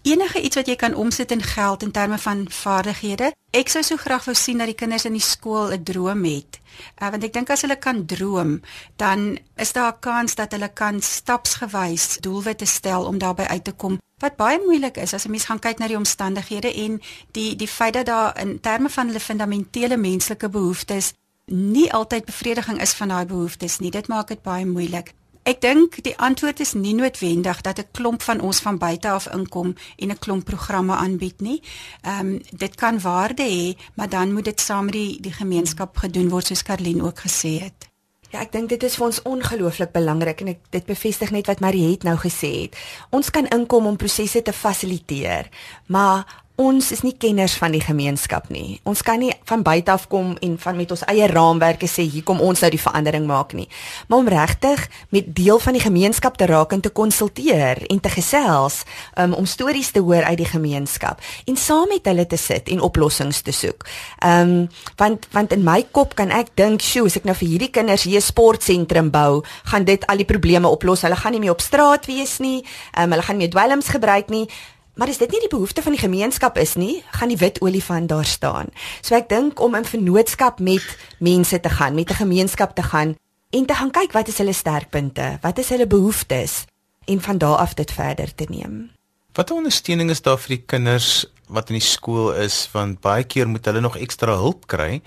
enige 0.03 0.41
iets 0.41 0.57
wat 0.57 0.67
jy 0.67 0.77
kan 0.77 0.95
omsit 0.95 1.31
in 1.31 1.43
geld 1.43 1.83
in 1.83 1.91
terme 1.91 2.19
van 2.19 2.47
vaardighede. 2.51 3.33
Ek 3.51 3.69
sou 3.69 3.83
so 3.85 3.97
graag 3.97 4.25
wou 4.25 4.35
sien 4.35 4.59
dat 4.59 4.71
die 4.71 4.79
kinders 4.79 5.05
in 5.05 5.13
die 5.13 5.25
skool 5.25 5.73
'n 5.73 5.83
droom 5.83 6.25
het. 6.25 6.61
Uh, 7.03 7.11
want 7.11 7.25
ek 7.25 7.33
dink 7.33 7.51
as 7.51 7.63
hulle 7.63 7.77
kan 7.77 8.07
droom, 8.07 8.61
dan 8.97 9.39
is 9.57 9.73
daar 9.73 9.93
'n 9.93 10.01
kans 10.01 10.35
dat 10.35 10.53
hulle 10.53 10.69
kan 10.69 11.01
stapsgewys 11.03 12.19
doelwitte 12.21 12.67
stel 12.67 13.05
om 13.05 13.19
daarby 13.19 13.43
uit 13.43 13.65
te 13.65 13.73
kom. 13.73 13.99
Wat 14.19 14.37
baie 14.37 14.61
moeilik 14.67 14.97
is 14.97 15.15
as 15.15 15.25
'n 15.25 15.31
mens 15.31 15.45
gaan 15.45 15.59
kyk 15.59 15.79
na 15.79 15.87
die 15.87 15.97
omstandighede 15.97 16.75
en 16.75 17.01
die 17.33 17.57
die 17.57 17.69
feit 17.69 17.95
dat 17.95 18.07
daar 18.07 18.41
in 18.41 18.61
terme 18.61 18.89
van 18.89 19.07
hulle 19.07 19.21
fundamentele 19.21 19.97
menslike 19.97 20.49
behoeftes 20.49 21.13
nie 21.47 21.93
altyd 21.93 22.25
bevrediging 22.25 22.81
is 22.81 22.93
van 22.93 23.09
daai 23.09 23.27
behoeftes 23.27 23.79
nie. 23.79 23.91
Dit 23.91 24.09
maak 24.09 24.29
dit 24.29 24.43
baie 24.43 24.67
moeilik. 24.67 25.15
Ek 25.43 25.61
dink 25.61 26.03
die 26.05 26.17
antwoord 26.21 26.61
is 26.61 26.75
nie 26.77 26.95
noodwendig 26.95 27.61
dat 27.61 27.79
'n 27.79 27.89
klomp 27.93 28.23
van 28.23 28.41
ons 28.41 28.61
van 28.61 28.79
buite 28.79 29.11
af 29.11 29.27
inkom 29.33 29.75
en 29.97 30.11
'n 30.11 30.19
klomp 30.19 30.45
programme 30.45 30.95
aanbied 30.95 31.41
nie. 31.41 31.63
Ehm 32.03 32.27
um, 32.27 32.41
dit 32.51 32.75
kan 32.75 33.01
waarde 33.01 33.43
hê, 33.43 33.77
maar 33.95 34.09
dan 34.09 34.33
moet 34.33 34.45
dit 34.45 34.61
saam 34.61 34.85
met 34.85 34.93
die 34.93 35.21
die 35.21 35.33
gemeenskap 35.33 35.97
gedoen 35.97 36.29
word 36.29 36.47
soos 36.47 36.63
Karlien 36.63 37.03
ook 37.03 37.19
gesê 37.19 37.61
het. 37.61 37.89
Ja, 38.31 38.41
ek 38.41 38.53
dink 38.53 38.69
dit 38.69 38.83
is 38.83 38.95
vir 38.95 39.07
ons 39.07 39.23
ongelooflik 39.23 39.91
belangrik 39.93 40.41
en 40.41 40.49
ek 40.49 40.59
dit 40.71 40.85
bevestig 40.87 41.31
net 41.31 41.47
wat 41.47 41.61
Mariet 41.61 42.03
nou 42.07 42.17
gesê 42.17 42.63
het. 42.63 42.77
Ons 43.11 43.31
kan 43.31 43.49
inkom 43.49 43.87
om 43.87 43.97
prosesse 43.97 44.43
te 44.43 44.53
fasiliteer, 44.53 45.49
maar 45.87 46.45
ons 46.61 46.91
is 46.93 47.01
nie 47.01 47.15
kenners 47.17 47.55
van 47.57 47.73
die 47.73 47.81
gemeenskap 47.81 48.51
nie. 48.53 48.81
Ons 48.89 49.01
kan 49.07 49.21
nie 49.23 49.31
van 49.49 49.63
buite 49.65 49.93
af 49.95 50.07
kom 50.13 50.35
en 50.45 50.59
van 50.61 50.77
met 50.77 50.91
ons 50.93 51.03
eie 51.09 51.25
raamwerke 51.31 51.89
sê 51.89 52.05
hier 52.05 52.25
kom 52.27 52.43
ons 52.45 52.61
nou 52.61 52.69
die 52.73 52.81
verandering 52.81 53.25
maak 53.29 53.55
nie. 53.57 53.67
Maar 54.09 54.21
om 54.21 54.29
regtig 54.29 54.83
met 55.15 55.31
deel 55.37 55.61
van 55.63 55.79
die 55.79 55.83
gemeenskap 55.83 56.37
te 56.37 56.49
raak 56.51 56.75
en 56.77 56.83
te 56.85 56.93
konsulteer 56.93 57.81
en 57.89 58.01
te 58.05 58.13
gesels, 58.13 58.83
um, 59.17 59.33
om 59.41 59.49
stories 59.49 59.93
te 59.95 60.03
hoor 60.05 60.27
uit 60.29 60.37
die 60.43 60.51
gemeenskap 60.51 61.25
en 61.49 61.57
saam 61.57 61.89
met 61.89 62.05
hulle 62.11 62.27
te 62.29 62.37
sit 62.41 62.69
en 62.69 62.85
oplossings 62.85 63.41
te 63.47 63.55
soek. 63.57 63.87
Ehm 64.19 64.51
um, 64.51 64.69
want 65.01 65.27
want 65.33 65.53
in 65.57 65.65
my 65.65 65.81
kop 65.97 66.15
kan 66.15 66.31
ek 66.31 66.53
dink, 66.55 66.83
"Sjoe, 66.83 67.07
as 67.07 67.17
ek 67.17 67.25
nou 67.25 67.35
vir 67.35 67.49
hierdie 67.49 67.71
kinders 67.71 68.05
hier 68.05 68.21
'n 68.21 68.23
sportsentrum 68.23 69.11
bou, 69.11 69.43
gaan 69.65 69.85
dit 69.85 70.07
al 70.07 70.17
die 70.17 70.29
probleme 70.29 70.69
oplos. 70.69 71.03
Hulle 71.03 71.17
gaan 71.17 71.33
nie 71.33 71.41
meer 71.41 71.57
op 71.57 71.61
straat 71.61 72.07
wees 72.07 72.39
nie. 72.39 72.65
Ehm 72.93 73.05
um, 73.05 73.11
hulle 73.11 73.23
gaan 73.23 73.37
nie 73.37 73.49
meer 73.49 73.55
dwelms 73.55 73.89
gebruik 73.89 74.29
nie." 74.29 74.49
Maar 74.95 75.09
as 75.09 75.19
dit 75.19 75.31
nie 75.31 75.41
die 75.41 75.53
behoefte 75.53 75.83
van 75.83 75.93
die 75.93 76.01
gemeenskap 76.01 76.59
is 76.59 76.75
nie, 76.75 77.03
gaan 77.11 77.29
die 77.29 77.39
wit 77.41 77.61
olifant 77.61 78.09
daar 78.09 78.25
staan. 78.25 78.73
So 79.01 79.15
ek 79.15 79.29
dink 79.29 79.61
om 79.61 79.75
in 79.75 79.85
vennootskap 79.85 80.61
met 80.61 80.85
mense 81.19 81.61
te 81.61 81.69
gaan, 81.69 81.95
met 81.95 82.11
'n 82.11 82.23
gemeenskap 82.25 82.75
te 82.75 82.83
gaan 82.83 83.15
en 83.51 83.67
te 83.67 83.75
gaan 83.75 83.91
kyk 83.91 84.13
wat 84.13 84.29
is 84.29 84.39
hulle 84.39 84.53
sterkpunte, 84.53 85.39
wat 85.43 85.59
is 85.59 85.69
hulle 85.69 85.87
behoeftes 85.87 86.65
en 87.05 87.21
van 87.21 87.39
daar 87.39 87.57
af 87.57 87.75
dit 87.75 87.93
verder 87.93 88.35
te 88.35 88.45
neem. 88.49 88.91
Wat 89.33 89.51
ondersteuning 89.51 90.11
is 90.11 90.23
daar 90.23 90.39
vir 90.39 90.57
die 90.57 90.65
kinders 90.67 91.27
wat 91.51 91.71
in 91.71 91.79
die 91.79 91.85
skool 91.85 92.33
is 92.33 92.63
want 92.73 93.01
baie 93.05 93.25
keer 93.25 93.49
moet 93.49 93.67
hulle 93.67 93.83
nog 93.85 93.99
ekstra 93.99 94.37
hulp 94.39 94.67
kry. 94.71 95.01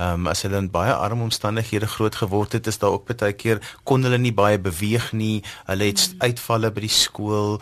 Ehm 0.00 0.24
um, 0.24 0.26
as 0.32 0.42
hulle 0.46 0.56
in 0.56 0.70
baie 0.72 0.94
arm 0.94 1.22
omstandighede 1.26 1.86
groot 1.86 2.14
geword 2.22 2.52
het, 2.56 2.66
is 2.66 2.78
daar 2.78 2.96
ook 2.96 3.10
baie 3.10 3.32
keer 3.32 3.60
kon 3.84 4.02
hulle 4.02 4.18
nie 4.18 4.32
baie 4.32 4.58
beweeg 4.58 5.12
nie. 5.12 5.42
Hulle 5.66 5.90
het 5.90 6.06
hmm. 6.06 6.20
uitvalle 6.20 6.72
by 6.72 6.86
die 6.86 6.94
skool. 6.94 7.60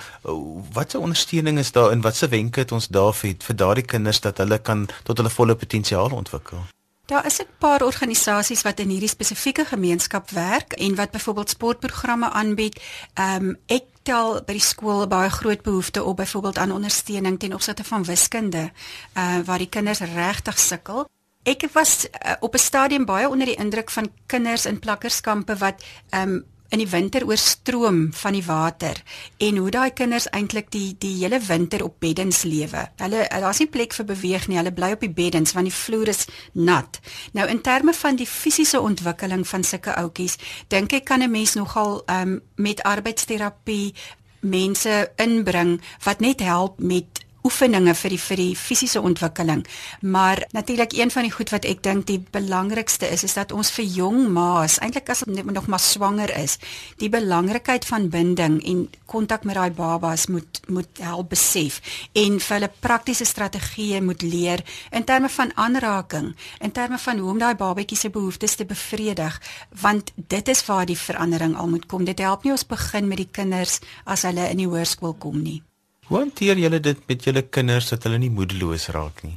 Wat 0.79 0.91
se 0.91 0.99
ondersteuning 0.99 1.59
is 1.59 1.73
daar 1.73 1.91
en 1.91 2.05
wat 2.07 2.17
se 2.17 2.29
wenke 2.29 2.67
het 2.67 2.73
ons 2.73 2.89
daar 2.89 3.15
vir 3.15 3.37
vir 3.51 3.63
daardie 3.67 3.87
kinders 3.95 4.21
dat 4.21 4.39
hulle 4.39 4.59
kan 4.59 4.89
tot 5.05 5.17
hulle 5.19 5.37
volle 5.41 5.55
potensiaal 5.55 6.15
ontwikkel? 6.23 6.69
Daar 7.09 7.27
is 7.27 7.41
'n 7.41 7.47
paar 7.59 7.83
organisasies 7.83 8.63
wat 8.63 8.81
in 8.81 8.89
hierdie 8.89 9.09
spesifieke 9.09 9.65
gemeenskap 9.65 10.31
werk 10.31 10.73
en 10.73 10.95
wat 10.95 11.11
byvoorbeeld 11.11 11.49
sportprogramme 11.51 12.31
aanbied. 12.31 12.81
Ehm 13.15 13.49
um, 13.49 13.57
ek 13.67 13.85
tel 14.03 14.43
by 14.45 14.53
die 14.53 14.61
skool 14.61 15.07
baie 15.07 15.31
groot 15.31 15.63
behoefte 15.63 16.05
op 16.05 16.17
byvoorbeeld 16.17 16.59
aan 16.59 16.73
ondersteuning 16.73 17.39
ten 17.39 17.55
opsigte 17.55 17.85
van 17.85 18.05
wiskunde, 18.05 18.73
uh 19.15 19.39
waar 19.45 19.59
die 19.59 19.69
kinders 19.69 19.99
regtig 19.99 20.59
sukkel. 20.59 21.09
Ek 21.43 21.69
was 21.73 22.05
uh, 22.05 22.33
op 22.41 22.55
'n 22.55 22.59
stadium 22.59 23.05
baie 23.05 23.29
onder 23.29 23.47
die 23.47 23.57
indruk 23.57 23.91
van 23.91 24.13
kinders 24.27 24.67
in 24.67 24.79
plakkerskampe 24.79 25.57
wat 25.57 25.85
ehm 26.09 26.29
um, 26.29 26.45
in 26.69 26.83
die 26.83 26.89
winter 26.91 27.25
oorstroom 27.27 28.09
van 28.13 28.37
die 28.37 28.45
water 28.45 29.01
en 29.39 29.57
hoe 29.57 29.71
daai 29.73 29.91
kinders 29.97 30.29
eintlik 30.37 30.71
die 30.75 30.97
die 31.01 31.15
hele 31.23 31.41
winter 31.41 31.85
op 31.85 31.97
beddens 32.01 32.43
lewe. 32.45 32.89
Hulle 33.01 33.25
daar's 33.29 33.63
nie 33.63 33.71
plek 33.73 33.97
vir 33.97 34.09
beweeg 34.09 34.49
nie. 34.49 34.59
Hulle 34.61 34.73
bly 34.73 34.93
op 34.97 35.05
die 35.05 35.13
beddens 35.13 35.55
want 35.57 35.71
die 35.71 35.75
vloer 35.75 36.13
is 36.13 36.27
nat. 36.53 37.01
Nou 37.33 37.49
in 37.49 37.63
terme 37.65 37.95
van 37.97 38.17
die 38.21 38.29
fisiese 38.29 38.81
ontwikkeling 38.81 39.47
van 39.49 39.65
sulke 39.65 39.95
ouetjies, 39.97 40.37
dink 40.69 40.93
ek 40.93 41.05
kan 41.05 41.23
'n 41.23 41.31
mens 41.31 41.55
nogal 41.55 42.03
um, 42.07 42.41
met 42.57 42.83
arbeidsterapie 42.83 43.95
mense 44.41 45.13
inbring 45.17 45.81
wat 46.05 46.21
net 46.21 46.41
help 46.41 46.81
met 46.81 47.27
oefeninge 47.49 47.95
vir 47.97 48.15
die 48.15 48.21
vir 48.21 48.41
die 48.43 48.55
fisiese 48.57 49.01
ontwikkeling. 49.01 49.65
Maar 50.01 50.45
natuurlik 50.53 50.93
een 50.97 51.11
van 51.11 51.27
die 51.27 51.33
goed 51.33 51.53
wat 51.55 51.67
ek 51.69 51.83
dink 51.87 52.07
die 52.11 52.21
belangrikste 52.33 53.09
is 53.09 53.25
is 53.25 53.37
dat 53.39 53.53
ons 53.57 53.73
vir 53.75 53.87
jong 53.99 54.29
ma's, 54.33 54.79
eintlik 54.85 55.09
as 55.13 55.25
hulle 55.25 55.45
nog 55.49 55.69
maar 55.73 55.83
swanger 55.83 56.33
is, 56.37 56.59
die 57.01 57.11
belangrikheid 57.13 57.87
van 57.89 58.09
binding 58.13 58.61
en 58.69 58.87
kontak 59.09 59.47
met 59.49 59.57
daai 59.57 59.71
babas 59.73 60.27
moet 60.29 60.61
moet 60.69 61.01
help 61.01 61.31
besef 61.33 61.81
en 62.13 62.39
vir 62.45 62.55
hulle 62.57 62.71
praktiese 62.85 63.25
strategieë 63.29 64.03
moet 64.05 64.23
leer 64.23 64.65
in 64.93 65.07
terme 65.09 65.31
van 65.33 65.53
aanraking, 65.57 66.35
in 66.61 66.73
terme 66.73 66.99
van 66.99 67.23
hoe 67.23 67.31
om 67.31 67.41
daai 67.41 67.55
babatjie 67.55 67.97
se 67.97 68.11
behoeftes 68.13 68.59
te 68.59 68.69
bevredig, 68.69 69.41
want 69.83 70.13
dit 70.17 70.49
is 70.49 70.65
waar 70.67 70.87
die 70.87 70.99
verandering 70.99 71.57
al 71.57 71.69
moet 71.69 71.87
kom. 71.87 72.05
Dit 72.05 72.21
help 72.25 72.45
nie 72.45 72.53
ons 72.53 72.67
begin 72.69 73.09
met 73.09 73.25
die 73.25 73.33
kinders 73.33 73.81
as 74.05 74.27
hulle 74.29 74.51
in 74.53 74.65
die 74.65 74.69
hoërskool 74.69 75.17
kom 75.19 75.41
nie. 75.43 75.63
Hoe 76.09 76.19
hanteer 76.23 76.57
julle 76.57 76.81
dit 76.81 77.01
met 77.09 77.25
julle 77.25 77.43
kinders 77.53 77.91
dat 77.93 78.07
hulle 78.07 78.17
nie 78.17 78.31
moedeloos 78.33 78.87
raak 78.95 79.21
nie? 79.27 79.35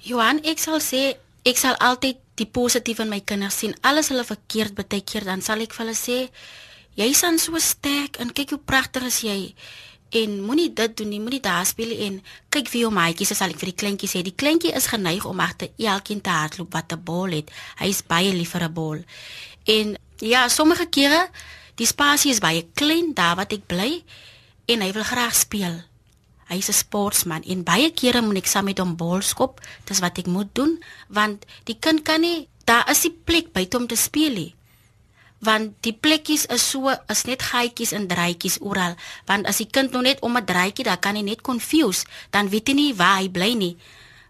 Johan, 0.00 0.38
ek 0.48 0.60
sal 0.62 0.78
sê 0.80 1.02
ek 1.44 1.58
sal 1.60 1.76
altyd 1.84 2.22
die 2.40 2.46
positief 2.48 3.02
in 3.04 3.10
my 3.12 3.18
kinders 3.20 3.58
sien. 3.60 3.74
Alles 3.84 4.08
hulle 4.08 4.24
verkeerd 4.24 4.72
baie 4.78 5.02
keer 5.04 5.26
dan 5.28 5.44
sal 5.44 5.60
ek 5.60 5.74
vir 5.76 5.84
hulle 5.84 5.96
sê 5.98 6.16
jy's 6.96 7.20
aan 7.28 7.36
so 7.42 7.60
sterk 7.60 8.16
en 8.24 8.32
kyk 8.32 8.54
hoe 8.54 8.62
pragtig 8.64 9.04
is 9.10 9.18
jy 9.26 9.36
en 10.16 10.38
moenie 10.40 10.70
dit 10.72 10.94
doen 10.96 11.10
nie, 11.12 11.20
moenie 11.20 11.42
daar 11.44 11.66
speel 11.68 11.92
en 12.06 12.16
kyk 12.54 12.70
wie 12.72 12.84
jou 12.86 12.92
maatjies 12.94 13.34
is, 13.34 13.40
sal 13.42 13.52
ek 13.52 13.58
vir 13.60 13.72
die 13.72 13.80
kleintjie 13.82 14.08
sê. 14.08 14.22
Die 14.24 14.32
kleintjie 14.32 14.72
is 14.78 14.86
geneig 14.88 15.26
om 15.28 15.42
agter 15.44 15.68
elkeen 15.76 16.22
te 16.24 16.32
hardloop 16.32 16.72
wat 16.72 16.94
'n 16.96 17.04
bal 17.04 17.36
het. 17.36 17.50
Hy 17.76 17.88
is 17.92 18.00
baie 18.00 18.32
lief 18.32 18.56
vir 18.56 18.64
'n 18.64 18.72
bal. 18.72 19.04
En 19.66 19.96
ja, 20.20 20.48
sommige 20.48 20.86
kere 20.86 21.28
die 21.74 21.86
spasie 21.86 22.30
is 22.30 22.40
baie 22.40 22.64
klein 22.74 23.12
daar 23.12 23.36
wat 23.36 23.52
ek 23.52 23.66
bly 23.66 24.02
en 24.66 24.80
hy 24.80 24.92
wil 24.92 25.04
graag 25.04 25.34
speel. 25.34 25.82
Hy's 26.46 26.68
'n 26.68 26.72
sportman 26.72 27.42
en 27.42 27.64
baie 27.64 27.90
kere 27.90 28.22
moet 28.22 28.36
ek 28.36 28.46
saam 28.46 28.64
met 28.64 28.78
hom 28.78 28.96
bal 28.96 29.22
skop. 29.22 29.60
Dis 29.84 30.00
wat 30.00 30.18
ek 30.18 30.26
moet 30.26 30.54
doen 30.54 30.82
want 31.08 31.44
die 31.64 31.78
kind 31.78 32.02
kan 32.02 32.20
nie 32.20 32.48
daar 32.66 32.90
is 32.90 33.02
nie 33.06 33.14
plek 33.24 33.52
by 33.54 33.66
hom 33.72 33.86
te 33.86 33.96
speel 33.96 34.34
nie. 34.34 34.52
Want 35.38 35.76
die 35.84 35.92
plekkies 35.92 36.46
is 36.50 36.64
so 36.70 36.90
is 37.12 37.24
net 37.28 37.42
gaatjies 37.42 37.92
en 37.92 38.08
draadjies 38.10 38.58
oral. 38.60 38.96
Want 39.28 39.46
as 39.46 39.60
die 39.62 39.70
kind 39.70 39.92
nog 39.92 40.02
net 40.02 40.20
om 40.20 40.36
'n 40.36 40.44
draadjie, 40.44 40.84
dan 40.84 40.98
kan 40.98 41.16
hy 41.16 41.22
net 41.22 41.42
confuse, 41.42 42.04
dan 42.30 42.48
weet 42.48 42.68
hy 42.68 42.74
nie 42.74 42.94
waar 42.94 43.18
hy 43.20 43.28
bly 43.28 43.52
nie. 43.54 43.76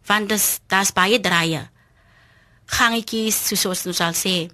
Want 0.07 0.29
dis 0.29 0.61
daar's 0.69 0.93
baie 0.93 1.21
draaie. 1.21 1.69
Gangetjies 2.67 3.47
soos 3.49 3.67
ons 3.67 3.85
nou 3.85 3.95
sal 3.95 4.13
sê. 4.13 4.51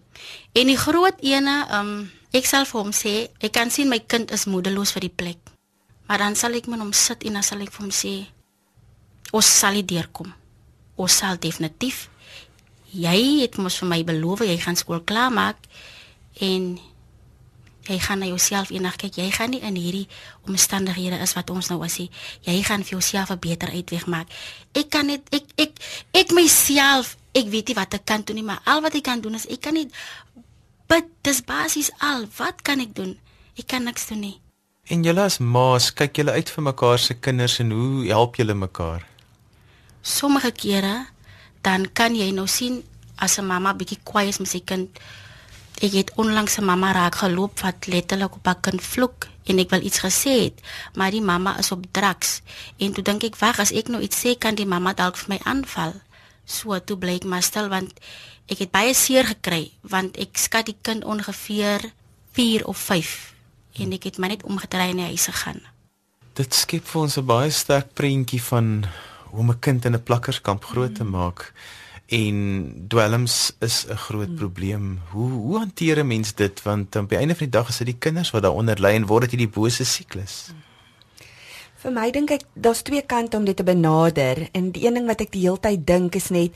En 0.52 0.66
die 0.66 0.76
groot 0.76 1.16
ene, 1.21 1.66
um, 1.73 2.11
ek 2.33 2.47
sal 2.47 2.64
vir 2.64 2.81
hom 2.81 2.92
sê, 2.92 3.28
ek 3.40 3.52
kan 3.52 3.71
sien 3.71 3.88
my 3.88 3.99
kind 3.99 4.31
is 4.31 4.45
moedeloos 4.45 4.92
vir 4.92 5.00
die 5.00 5.16
plek. 5.16 5.41
Maar 6.12 6.21
dan 6.21 6.35
sal 6.37 6.52
ek 6.52 6.66
met 6.69 6.76
hom 6.76 6.90
sit 6.92 7.23
en 7.25 7.38
dan 7.38 7.45
sal 7.47 7.62
ek 7.64 7.71
vir 7.73 7.87
hom 7.87 7.92
sê 7.97 8.11
ons 9.33 9.49
sal 9.49 9.78
dit 9.81 9.87
deurkom. 9.95 10.28
Ons 11.00 11.14
sal 11.23 11.38
definitief. 11.40 12.11
Jy 12.92 13.40
het 13.40 13.57
mos 13.57 13.78
vir 13.81 13.88
my 13.88 14.02
beloof 14.04 14.42
jy 14.45 14.59
gaan 14.61 14.76
skool 14.76 15.00
klaar 15.09 15.33
maak 15.33 15.57
en 16.45 16.75
Jy 17.83 17.97
gaan 17.99 18.21
na 18.23 18.28
jouself 18.28 18.71
eendag 18.71 18.95
kyk. 19.00 19.16
Jy 19.19 19.31
gaan 19.35 19.50
nie 19.50 19.62
in 19.64 19.75
hierdie 19.75 20.04
omstandighede 20.47 21.16
is 21.25 21.33
wat 21.35 21.50
ons 21.50 21.66
nou 21.73 21.81
was 21.81 21.97
nie. 21.99 22.11
Jy 22.47 22.61
gaan 22.62 22.85
vir 22.85 22.95
jouself 23.00 23.33
'n 23.33 23.40
beter 23.42 23.73
uitweg 23.73 24.07
maak. 24.07 24.28
Ek 24.73 24.90
kan 24.90 25.07
net 25.07 25.26
ek 25.33 25.49
ek 25.57 25.73
ek 26.12 26.31
myself, 26.31 27.16
ek 27.33 27.49
weet 27.49 27.66
nie 27.69 27.75
wat 27.75 27.95
ek 27.95 28.04
kan 28.04 28.23
doen 28.23 28.37
nie, 28.37 28.45
maar 28.45 28.61
al 28.64 28.83
wat 28.83 28.95
ek 28.95 29.02
kan 29.02 29.21
doen 29.21 29.35
is 29.35 29.47
ek 29.47 29.61
kan 29.61 29.75
net 29.75 29.90
bid. 30.87 31.04
Dis 31.23 31.40
basies 31.40 31.90
al. 31.99 32.28
Wat 32.37 32.62
kan 32.62 32.81
ek 32.81 32.95
doen? 32.95 33.19
Ek 33.57 33.66
kan 33.66 33.83
niks 33.83 34.07
doen 34.07 34.21
nie. 34.21 34.41
En 34.92 35.00
julle 35.00 35.22
as 35.25 35.38
ma's, 35.40 35.87
kyk 35.96 36.18
julle 36.20 36.34
uit 36.37 36.50
vir 36.52 36.64
mekaar 36.66 36.99
se 37.00 37.14
kinders 37.16 37.54
en 37.62 37.70
hoe 37.72 38.08
help 38.11 38.34
julle 38.37 38.52
mekaar? 38.52 39.06
Sommige 40.04 40.50
kere 40.52 41.06
dan 41.64 41.87
kan 41.96 42.12
jy 42.18 42.26
nou 42.37 42.44
sien 42.44 42.82
as 43.16 43.38
'n 43.38 43.46
mamma 43.46 43.72
bietjie 43.72 44.00
kwaai 44.04 44.28
is 44.28 44.38
met 44.38 44.49
sy 44.49 44.61
kind. 44.61 44.90
Ek 45.80 45.92
het 45.92 46.12
onlangs 46.16 46.58
'n 46.58 46.64
mamma 46.64 46.92
raak 46.92 47.14
geloop 47.14 47.61
wat 47.61 47.87
letterlik 47.87 48.34
op 48.34 48.44
haar 48.46 48.61
kind 48.61 48.82
vloek 48.82 49.28
en 49.49 49.58
ek 49.58 49.70
wil 49.70 49.80
iets 49.80 50.04
gesê 50.04 50.34
het, 50.44 50.61
maar 50.94 51.11
die 51.11 51.25
mamma 51.30 51.58
is 51.58 51.72
op 51.72 51.87
drugs. 51.90 52.42
En 52.76 52.92
toe 52.92 53.04
dink 53.04 53.22
ek, 53.22 53.37
"Wag, 53.37 53.61
as 53.61 53.72
ek 53.72 53.88
nou 53.88 54.02
iets 54.02 54.20
sê, 54.25 54.38
kan 54.38 54.54
die 54.54 54.66
mamma 54.66 54.92
dalk 54.92 55.16
vir 55.16 55.28
my 55.28 55.40
aanval." 55.44 55.92
So 56.44 56.78
toe 56.78 56.96
bly 56.96 57.14
ek 57.14 57.25
maar 57.25 57.42
stil 57.42 57.68
want 57.68 57.92
ek 58.46 58.58
het 58.58 58.70
baie 58.70 58.94
seer 58.94 59.25
gekry 59.25 59.70
want 59.80 60.16
ek 60.16 60.37
skat 60.37 60.66
die 60.66 60.76
kind 60.82 61.04
ongeveer 61.04 61.92
4 62.32 62.66
of 62.66 62.76
5 62.76 63.31
en 63.81 63.93
ek 63.93 64.09
het 64.11 64.19
my 64.19 64.33
net 64.33 64.43
omgedraai 64.45 64.91
en 64.91 65.05
huis 65.09 65.26
gegaan. 65.31 65.61
Dit 66.37 66.55
skep 66.55 66.85
vir 66.88 67.00
ons 67.02 67.17
'n 67.19 67.26
baie 67.26 67.50
sterk 67.50 67.95
prentjie 67.95 68.43
van 68.43 68.85
hoe 69.31 69.41
om 69.41 69.50
'n 69.50 69.59
kind 69.59 69.85
in 69.85 69.95
'n 69.95 70.02
plakkerskamp 70.02 70.64
groot 70.64 70.95
te 70.95 71.05
maak. 71.05 71.52
En 72.09 72.37
dwelms 72.88 73.52
is 73.61 73.87
'n 73.88 73.97
groot 73.97 74.26
hmm. 74.26 74.37
probleem. 74.37 75.00
Hoe 75.11 75.31
hoe 75.31 75.59
hanteer 75.59 75.99
'n 75.99 76.07
mens 76.07 76.35
dit 76.35 76.62
want 76.62 76.97
aan 76.97 77.07
die 77.07 77.19
einde 77.19 77.35
van 77.35 77.47
die 77.47 77.59
dag 77.59 77.69
is 77.69 77.76
dit 77.76 77.87
die 77.87 77.99
kinders 77.99 78.31
wat 78.31 78.43
daaronder 78.43 78.81
ly 78.81 78.93
en 78.95 79.07
word 79.07 79.23
dit 79.23 79.31
hierdie 79.31 79.55
bose 79.61 79.85
siklus. 79.85 80.47
Hmm. 80.49 80.62
Vir 81.83 81.93
my 81.93 82.11
dink 82.14 82.31
ek 82.31 82.45
daar's 82.55 82.85
twee 82.87 83.02
kante 83.02 83.37
om 83.37 83.45
dit 83.45 83.57
te 83.57 83.64
benader 83.67 84.49
en 84.52 84.71
die 84.71 84.87
een 84.87 84.95
ding 84.95 85.07
wat 85.07 85.21
ek 85.21 85.33
die 85.35 85.43
hele 85.43 85.59
tyd 85.59 85.87
dink 85.87 86.14
is 86.14 86.29
net 86.31 86.55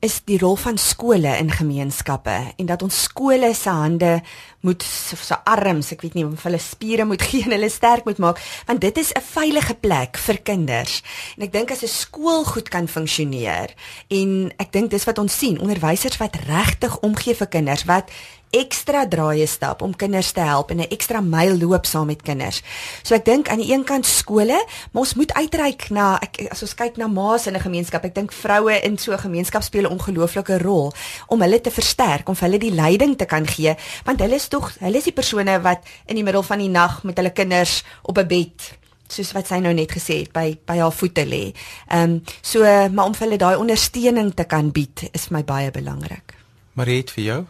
is 0.00 0.22
die 0.24 0.38
rol 0.40 0.56
van 0.56 0.78
skole 0.80 1.32
in 1.36 1.50
gemeenskappe 1.52 2.36
en 2.56 2.68
dat 2.68 2.82
ons 2.82 3.02
skole 3.04 3.52
se 3.54 3.68
hande 3.68 4.20
moet 4.64 4.84
so 4.84 5.36
arms, 5.48 5.90
ek 5.92 6.04
weet 6.04 6.16
nie 6.16 6.24
of 6.24 6.44
hulle 6.44 6.60
spiere 6.60 7.04
moet 7.08 7.22
gee 7.28 7.44
en 7.44 7.52
hulle 7.52 7.68
sterk 7.72 8.08
moet 8.08 8.20
maak, 8.20 8.40
want 8.68 8.80
dit 8.80 8.96
is 9.00 9.12
'n 9.12 9.20
veilige 9.20 9.74
plek 9.74 10.16
vir 10.16 10.38
kinders. 10.38 11.02
En 11.36 11.44
ek 11.44 11.52
dink 11.52 11.70
as 11.70 11.84
'n 11.84 11.88
skool 11.88 12.44
goed 12.44 12.68
kan 12.68 12.88
funksioneer 12.88 13.74
en 14.08 14.52
ek 14.56 14.72
dink 14.72 14.90
dis 14.90 15.04
wat 15.04 15.18
ons 15.18 15.38
sien, 15.38 15.60
onderwysers 15.60 16.16
wat 16.16 16.36
regtig 16.48 16.98
omgee 17.00 17.34
vir 17.34 17.46
kinders, 17.46 17.84
wat 17.84 18.10
ekstra 18.50 19.04
draaie 19.06 19.46
stap 19.46 19.82
om 19.82 19.92
kinders 19.94 20.32
te 20.34 20.42
help 20.42 20.70
en 20.70 20.80
'n 20.80 20.90
ekstra 20.90 21.20
myl 21.20 21.58
loop 21.58 21.86
saam 21.86 22.06
met 22.06 22.22
kinders. 22.22 22.62
So 23.02 23.14
ek 23.14 23.24
dink 23.24 23.48
aan 23.48 23.58
die 23.58 23.72
een 23.72 23.84
kant 23.84 24.06
skole, 24.06 24.66
maar 24.92 25.02
ons 25.02 25.14
moet 25.14 25.32
uitreik 25.32 25.90
na 25.90 26.18
ek 26.20 26.50
as 26.50 26.62
ons 26.62 26.74
kyk 26.74 26.96
na 26.96 27.06
ma's 27.06 27.46
in 27.46 27.54
'n 27.54 27.60
gemeenskap, 27.60 28.04
ek 28.04 28.14
dink 28.14 28.32
vroue 28.32 28.80
in 28.82 28.98
so 28.98 29.12
'n 29.12 29.18
gemeenskap 29.18 29.62
speel 29.62 29.84
'n 29.84 29.98
ongelooflike 29.98 30.58
rol 30.62 30.92
om 31.28 31.40
hulle 31.40 31.60
te 31.60 31.70
versterk, 31.70 32.28
om 32.28 32.34
vir 32.34 32.48
hulle 32.48 32.58
die 32.58 32.74
leiding 32.74 33.16
te 33.16 33.24
kan 33.24 33.46
gee, 33.46 33.76
want 34.04 34.20
hulle 34.20 34.34
is 34.34 34.48
tog, 34.48 34.72
hulle 34.80 34.96
is 34.96 35.04
die 35.04 35.12
persone 35.12 35.60
wat 35.62 35.80
in 36.06 36.16
die 36.16 36.24
middel 36.24 36.42
van 36.42 36.58
die 36.58 36.68
nag 36.68 37.02
met 37.04 37.16
hulle 37.16 37.30
kinders 37.32 37.84
op 38.02 38.18
'n 38.18 38.26
bed 38.26 38.78
soos 39.08 39.32
wat 39.32 39.46
sy 39.46 39.58
nou 39.58 39.72
net 39.74 39.92
gesê 39.92 40.22
het 40.22 40.32
by 40.32 40.58
by 40.66 40.78
haar 40.78 40.92
voete 40.92 41.24
lê. 41.26 41.52
Ehm 41.90 42.10
um, 42.10 42.22
so 42.42 42.62
maar 42.88 43.06
om 43.06 43.14
vir 43.14 43.26
hulle 43.26 43.38
daai 43.38 43.56
ondersteuning 43.56 44.34
te 44.34 44.44
kan 44.44 44.70
bied 44.70 45.08
is 45.12 45.26
vir 45.26 45.38
my 45.38 45.44
baie 45.44 45.70
belangrik. 45.70 46.34
Mariet 46.74 47.10
vir 47.10 47.24
jou? 47.24 47.46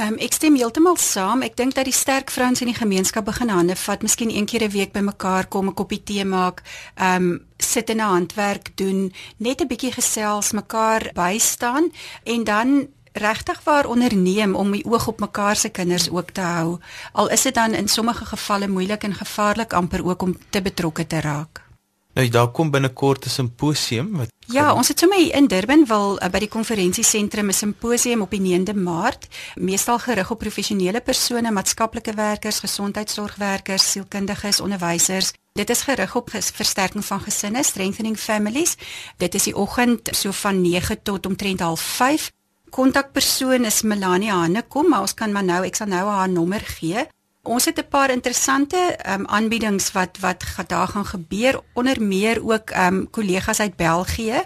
Um, 0.00 0.14
ek 0.16 0.32
stem 0.32 0.54
heeltemal 0.56 0.96
saam. 0.96 1.42
Ek 1.44 1.58
dink 1.58 1.74
dat 1.76 1.84
die 1.84 1.92
sterk 1.92 2.30
vrouens 2.32 2.62
in 2.64 2.70
die 2.70 2.78
gemeenskap 2.78 3.26
begin 3.26 3.50
hande 3.52 3.74
vat, 3.76 4.00
miskien 4.00 4.30
een 4.32 4.46
keer 4.48 4.64
'n 4.64 4.72
week 4.72 4.92
bymekaar 4.92 5.46
kom, 5.46 5.68
'n 5.68 5.74
koppie 5.74 6.02
tee 6.02 6.24
maak, 6.24 6.62
ehm 6.96 7.16
um, 7.16 7.44
sit 7.58 7.90
in 7.90 8.00
'n 8.00 8.12
handwerk 8.14 8.72
doen, 8.76 9.12
net 9.36 9.60
'n 9.60 9.66
bietjie 9.66 9.92
gesels, 9.92 10.52
mekaar 10.52 11.10
bystaan 11.14 11.92
en 12.24 12.44
dan 12.44 12.88
regtig 13.12 13.60
waar 13.64 13.86
onderneem 13.86 14.54
om 14.54 14.70
die 14.72 14.84
oog 14.84 15.06
op 15.08 15.20
mekaar 15.20 15.56
se 15.56 15.68
kinders 15.68 16.10
ook 16.10 16.30
te 16.30 16.40
hou. 16.40 16.78
Al 17.12 17.28
is 17.28 17.42
dit 17.42 17.54
dan 17.54 17.74
in 17.74 17.88
sommige 17.88 18.24
gevalle 18.24 18.68
moeilik 18.68 19.02
en 19.02 19.14
gevaarlik 19.14 19.72
amper 19.72 20.04
ook 20.04 20.22
om 20.22 20.36
te 20.50 20.62
betrokke 20.62 21.06
te 21.06 21.20
raak. 21.20 21.69
Nou 22.20 22.32
daar 22.32 22.50
kom 22.52 22.70
binnekort 22.70 23.24
'n 23.24 23.28
simposium 23.28 24.16
wat 24.16 24.28
Ja, 24.46 24.74
ons 24.74 24.88
het 24.88 24.98
sommer 24.98 25.34
in 25.34 25.46
Durban 25.46 25.86
wil 25.86 26.22
uh, 26.22 26.28
by 26.28 26.38
die 26.38 26.48
konferensiesentrum 26.48 27.48
'n 27.48 27.52
simposium 27.52 28.20
op 28.20 28.30
die 28.30 28.40
9de 28.40 28.74
Maart, 28.74 29.26
meestal 29.54 29.98
gerig 29.98 30.30
op 30.30 30.38
professionele 30.38 31.00
persone, 31.00 31.50
maatskaplike 31.50 32.14
werkers, 32.14 32.58
gesondheidsorgwerkers, 32.58 33.90
sielkundiges, 33.90 34.60
onderwysers. 34.60 35.32
Dit 35.52 35.70
is 35.70 35.80
gerig 35.80 36.16
op 36.16 36.30
versterking 36.30 37.04
van 37.04 37.20
gesinne, 37.20 37.62
strengthening 37.62 38.18
families. 38.18 38.76
Dit 39.16 39.34
is 39.34 39.42
die 39.42 39.56
oggend 39.56 40.08
so 40.12 40.30
van 40.30 40.60
9 40.60 41.02
tot 41.02 41.26
omtrent 41.26 41.60
05:30. 41.60 42.30
Kontakpersoon 42.70 43.64
is 43.64 43.82
Melanie 43.82 44.30
Hanekom, 44.30 44.88
maar 44.88 45.00
ons 45.00 45.14
kan 45.14 45.32
maar 45.32 45.44
nou, 45.44 45.64
ek 45.64 45.74
sal 45.74 45.86
nou 45.86 46.08
haar 46.08 46.28
nommer 46.28 46.60
gee. 46.60 47.06
Ons 47.42 47.64
het 47.64 47.78
'n 47.78 47.88
paar 47.88 48.10
interessante 48.10 48.98
um, 49.08 49.26
aanbiedings 49.26 49.92
wat 49.92 50.18
wat 50.20 50.44
daar 50.66 50.88
gaan 50.88 51.06
gebeur. 51.06 51.60
Onder 51.72 52.02
meer 52.02 52.50
ook 52.52 52.70
um 52.76 53.10
kollegas 53.10 53.60
uit 53.60 53.76
België 53.76 54.44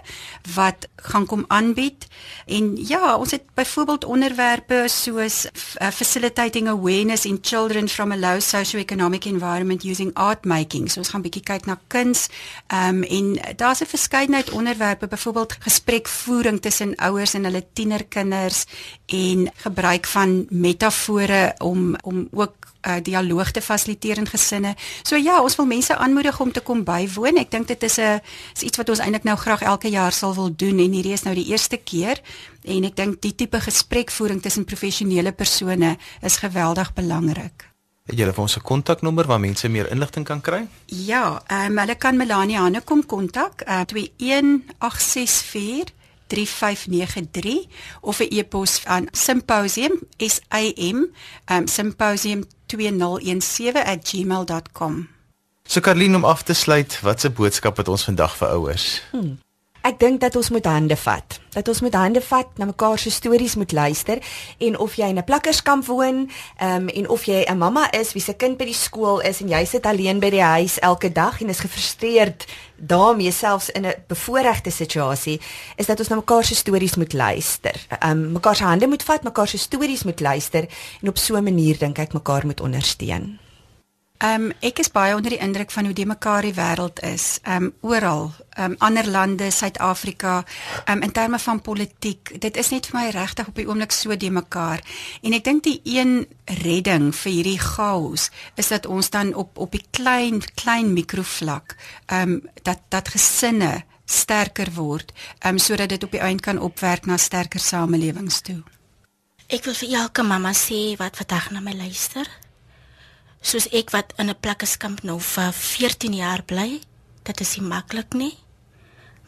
wat 0.53 0.87
gaan 0.95 1.25
kom 1.25 1.45
aanbied. 1.47 2.07
En 2.45 2.87
ja 2.87 3.17
ons 3.17 3.31
het 3.31 3.43
byvoorbeeld 3.53 4.05
onderwerpe 4.05 4.83
soos 4.87 5.45
uh, 5.45 5.87
facilitating 5.87 6.67
awareness 6.67 7.25
in 7.25 7.37
children 7.41 7.89
from 7.89 8.11
a 8.11 8.17
low 8.17 8.39
socio-economic 8.41 9.25
environment 9.25 9.83
using 9.83 10.13
art 10.13 10.45
making. 10.45 10.91
So 10.91 10.99
ons 10.99 11.09
gaan 11.09 11.21
bietjie 11.21 11.43
kyk 11.43 11.65
na 11.65 11.79
kuns 11.87 12.27
um 12.73 13.03
en 13.03 13.39
daar's 13.55 13.81
'n 13.81 13.85
verskeidenheid 13.85 14.49
onderwerpe 14.51 15.07
byvoorbeeld 15.07 15.55
gesprekvoering 15.59 16.61
tussen 16.61 16.95
ouers 16.95 17.33
en 17.33 17.43
hulle 17.43 17.65
tienerkinders 17.73 18.65
en 19.05 19.51
gebruik 19.55 20.05
van 20.05 20.45
metafore 20.49 21.55
om 21.57 21.95
om 22.03 22.27
ook 22.31 22.55
uh, 22.87 22.95
dialoog 23.01 23.51
te 23.51 23.61
fasiliteer 23.61 24.17
in 24.17 24.27
gesinne. 24.27 24.75
So 25.03 25.15
ja, 25.15 25.41
ons 25.41 25.55
wil 25.55 25.65
mense 25.65 25.97
aanmoedig 25.97 26.39
om 26.39 26.51
te 26.51 26.61
kom 26.61 26.83
bywoon. 26.83 27.37
Ek 27.37 27.51
dink 27.51 27.67
dit 27.67 27.83
is 27.83 27.99
'n 27.99 28.21
is 28.55 28.63
iets 28.63 28.77
wat 28.77 28.89
ons 28.89 28.99
eintlik 28.99 29.23
nou 29.23 29.37
graag 29.37 29.61
elke 29.61 29.89
jaar 29.89 30.11
sal 30.11 30.35
wil 30.35 30.55
doen 30.55 30.79
en 30.79 30.91
hierdie 30.91 31.13
is 31.13 31.23
nou 31.23 31.35
die 31.35 31.51
eerste 31.51 31.77
keer 31.77 32.21
en 32.63 32.83
ek 32.83 32.95
dink 32.95 33.21
die 33.21 33.35
tipe 33.35 33.61
gesprekvoering 33.61 34.41
tussen 34.41 34.65
professionele 34.65 35.31
persone 35.31 35.97
is 36.21 36.37
geweldig 36.37 36.93
belangrik. 36.93 37.69
Het 38.05 38.17
julle 38.17 38.33
vir 38.33 38.41
ons 38.41 38.57
'n 38.57 38.61
kontaknommer 38.61 39.25
waar 39.25 39.39
mense 39.39 39.67
meer 39.67 39.91
inligting 39.91 40.25
kan 40.25 40.41
kry? 40.41 40.67
Ja, 40.85 41.41
ehm 41.47 41.71
um, 41.71 41.77
hulle 41.77 41.95
kan 41.95 42.17
Melanie 42.17 42.57
Hanne 42.57 42.81
kom 42.81 43.05
kontak 43.05 43.61
uh, 43.67 43.81
21864 43.85 45.93
3593 46.27 47.67
of 48.01 48.19
'n 48.19 48.27
e-pos 48.29 48.85
aan 48.85 49.07
symposium 49.11 49.99
s 50.17 50.41
a 50.49 50.71
m 50.75 51.05
um, 51.51 51.67
symposium 51.67 52.43
2017@gmail.com. 52.65 55.09
So 55.67 55.81
Karlien 55.81 56.15
om 56.15 56.25
af 56.25 56.43
te 56.43 56.53
sluit, 56.53 56.99
watse 57.01 57.29
boodskap 57.29 57.77
het 57.77 57.87
ons 57.87 58.03
vandag 58.03 58.37
vir 58.37 58.47
ouers? 58.47 59.01
Hmm. 59.11 59.39
Ek 59.85 59.99
dink 60.01 60.17
dat 60.17 60.33
ons 60.33 60.47
moet 60.49 60.65
hande 60.65 60.95
vat. 60.97 61.35
Dat 61.53 61.67
ons 61.69 61.79
moet 61.85 61.93
hande 61.93 62.21
vat, 62.25 62.47
na 62.57 62.65
mekaar 62.65 62.97
se 62.97 63.11
stories 63.13 63.53
moet 63.55 63.71
luister 63.71 64.17
en 64.57 64.77
of 64.81 64.95
jy 64.97 65.11
in 65.13 65.19
'n 65.19 65.23
plakkerskamp 65.23 65.85
woon, 65.85 66.29
ehm 66.57 66.75
um, 66.75 66.87
en 66.89 67.09
of 67.09 67.23
jy 67.25 67.45
'n 67.45 67.57
mamma 67.57 67.91
is 67.91 68.13
wie 68.13 68.21
se 68.21 68.33
kind 68.33 68.57
by 68.57 68.65
die 68.65 68.73
skool 68.73 69.19
is 69.19 69.41
en 69.41 69.49
jy 69.49 69.65
sit 69.65 69.85
alleen 69.85 70.19
by 70.19 70.29
die 70.29 70.41
huis 70.41 70.79
elke 70.79 71.11
dag 71.11 71.41
en 71.41 71.49
is 71.49 71.59
gefrustreerd 71.59 72.45
daarmee 72.77 73.31
selfs 73.31 73.69
in 73.69 73.85
'n 73.85 73.93
bevoordeelde 74.07 74.71
situasie, 74.71 75.39
is 75.75 75.85
dat 75.85 75.99
ons 75.99 76.07
na 76.07 76.15
mekaar 76.15 76.43
se 76.43 76.55
stories 76.55 76.95
moet 76.95 77.13
luister. 77.13 77.85
Ehm 77.99 78.11
um, 78.11 78.31
mekaar 78.31 78.55
se 78.55 78.63
hande 78.63 78.87
moet 78.87 79.03
vat, 79.03 79.23
mekaar 79.23 79.47
se 79.47 79.57
stories 79.57 80.03
moet 80.03 80.19
luister 80.19 80.67
en 81.01 81.09
op 81.09 81.17
so 81.17 81.35
'n 81.35 81.43
manier 81.43 81.77
dink 81.77 81.97
ek 81.97 82.13
mekaar 82.13 82.45
moet 82.45 82.61
ondersteun. 82.61 83.44
Ehm 84.17 84.43
um, 84.43 84.51
ek 84.63 84.79
is 84.79 84.87
baie 84.95 85.15
onder 85.15 85.33
die 85.33 85.41
indruk 85.43 85.71
van 85.71 85.85
hoe 85.85 85.93
die 85.93 86.05
mekaar 86.07 86.45
die 86.47 86.53
wêreld 86.55 87.01
is. 87.03 87.39
Ehm 87.43 87.63
um, 87.63 87.73
oral, 87.81 88.31
ehm 88.49 88.71
um, 88.71 88.75
ander 88.79 89.07
lande, 89.09 89.49
Suid-Afrika, 89.51 90.43
ehm 90.85 90.97
um, 90.97 91.01
in 91.03 91.11
terme 91.11 91.39
van 91.39 91.61
politiek. 91.61 92.31
Dit 92.39 92.57
is 92.57 92.69
net 92.71 92.87
vir 92.87 92.99
my 92.99 93.09
regtig 93.11 93.47
op 93.47 93.55
die 93.55 93.67
oomblik 93.67 93.91
so 93.91 94.15
die 94.15 94.31
mekaar. 94.31 94.79
En 95.21 95.35
ek 95.35 95.43
dink 95.43 95.63
die 95.63 95.81
een 95.83 96.27
redding 96.61 97.09
vir 97.15 97.31
hierdie 97.31 97.59
chaos 97.59 98.29
is 98.55 98.71
dat 98.71 98.85
ons 98.85 99.09
dan 99.09 99.33
op 99.33 99.57
op 99.57 99.75
die 99.75 99.83
klein 99.91 100.39
klein 100.55 100.93
mikrovlak 100.93 101.75
ehm 102.05 102.21
um, 102.21 102.41
dat 102.63 102.79
dat 102.89 103.11
gesinne 103.11 103.83
sterker 104.05 104.71
word, 104.73 105.11
ehm 105.39 105.53
um, 105.53 105.59
sodat 105.59 105.89
dit 105.89 106.03
op 106.03 106.11
die 106.11 106.23
einde 106.23 106.43
kan 106.43 106.59
opwerk 106.59 107.05
na 107.05 107.17
sterker 107.17 107.59
samelewings 107.59 108.41
toe. 108.41 108.63
Ek 109.47 109.65
wil 109.65 109.75
vir 109.75 109.93
elke 110.05 110.23
mamma 110.23 110.53
sê 110.53 110.95
wat 110.97 111.17
vandag 111.17 111.51
na 111.51 111.59
my 111.59 111.75
luister 111.75 112.44
soos 113.45 113.67
ek 113.69 113.93
wat 113.93 114.13
in 114.17 114.29
'n 114.29 114.39
plekkerskamp 114.39 115.03
nou 115.03 115.19
vir 115.19 115.51
14 115.53 116.13
jaar 116.13 116.43
bly. 116.43 116.81
Dit 117.23 117.41
is 117.41 117.57
nie 117.57 117.67
maklik 117.67 118.13
nie. 118.13 118.37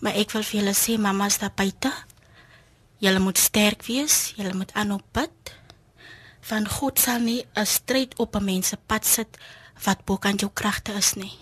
Maar 0.02 0.16
ek 0.16 0.32
wil 0.32 0.44
vir 0.44 0.60
julle 0.60 0.74
sê 0.74 0.98
mamma's 0.98 1.38
daar 1.38 1.54
buite. 1.56 1.92
Julle 3.00 3.20
moet 3.20 3.38
sterk 3.38 3.86
wees, 3.86 4.34
julle 4.36 4.54
moet 4.54 4.74
aanhou 4.74 5.02
bid. 5.12 5.58
van 6.48 6.68
God 6.68 7.00
sal 7.00 7.20
nie 7.20 7.46
'n 7.56 7.66
stryd 7.66 8.16
op 8.24 8.36
'n 8.36 8.44
mens 8.44 8.68
se 8.68 8.78
pad 8.78 9.06
sit 9.06 9.38
wat 9.84 10.06
bo 10.06 10.18
kan 10.18 10.36
jou 10.36 10.52
kragte 10.54 10.92
is 10.94 11.14
nie. 11.14 11.36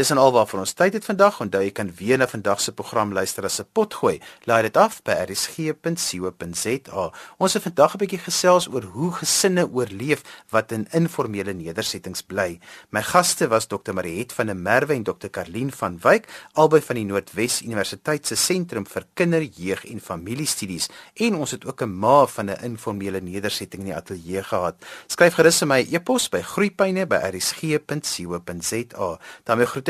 Dis 0.00 0.08
en 0.14 0.16
alwaar 0.16 0.46
vir 0.48 0.62
ons 0.62 0.72
tyd 0.72 0.94
het 0.96 1.04
vandag. 1.04 1.42
Onthou 1.44 1.60
jy 1.60 1.74
kan 1.76 1.90
weer 1.98 2.16
na 2.16 2.24
vandag 2.24 2.62
se 2.64 2.72
program 2.72 3.12
luister 3.12 3.44
as 3.44 3.60
'n 3.60 3.68
pot 3.74 3.94
gooi. 3.94 4.20
Laai 4.48 4.62
dit 4.62 4.76
af 4.76 5.02
by 5.02 5.12
rsg.co.za. 5.28 7.12
Ons 7.36 7.52
het 7.52 7.62
vandag 7.62 7.94
'n 7.94 7.98
bietjie 7.98 8.18
gesels 8.18 8.68
oor 8.72 8.82
hoe 8.82 9.12
gesinne 9.12 9.68
oorleef 9.68 10.22
wat 10.48 10.72
in 10.72 10.88
informele 10.92 11.52
nedersettings 11.52 12.22
bly. 12.22 12.60
My 12.90 13.02
gaste 13.02 13.48
was 13.48 13.66
Dr. 13.66 13.92
Mariet 13.92 14.32
van 14.32 14.46
der 14.46 14.56
Merwe 14.56 14.94
en 14.94 15.02
Dr. 15.02 15.28
Karlien 15.30 15.72
van 15.72 15.98
Wyk, 16.02 16.28
albei 16.52 16.80
van 16.80 16.96
die 16.96 17.04
Noordwes 17.04 17.62
Universiteit 17.62 18.26
se 18.26 18.36
Sentrum 18.36 18.86
vir 18.86 19.06
Kinder, 19.14 19.42
Jeug 19.42 19.84
en 19.84 20.00
Familiestudies. 20.00 20.88
En 21.14 21.34
ons 21.34 21.50
het 21.50 21.66
ook 21.66 21.82
'n 21.82 21.98
ma 21.98 22.26
van 22.26 22.50
'n 22.50 22.62
informele 22.62 23.20
nedersetting 23.20 23.82
in 23.82 23.88
die 23.88 23.96
ateljee 23.96 24.42
gehad. 24.42 24.74
Skryf 25.06 25.34
gerus 25.34 25.58
vir 25.58 25.68
my 25.68 25.86
e-pos 25.90 26.28
by 26.28 26.40
groeipyne@rsg.co.za. 26.40 29.18
daarmee 29.44 29.66
groet 29.66 29.89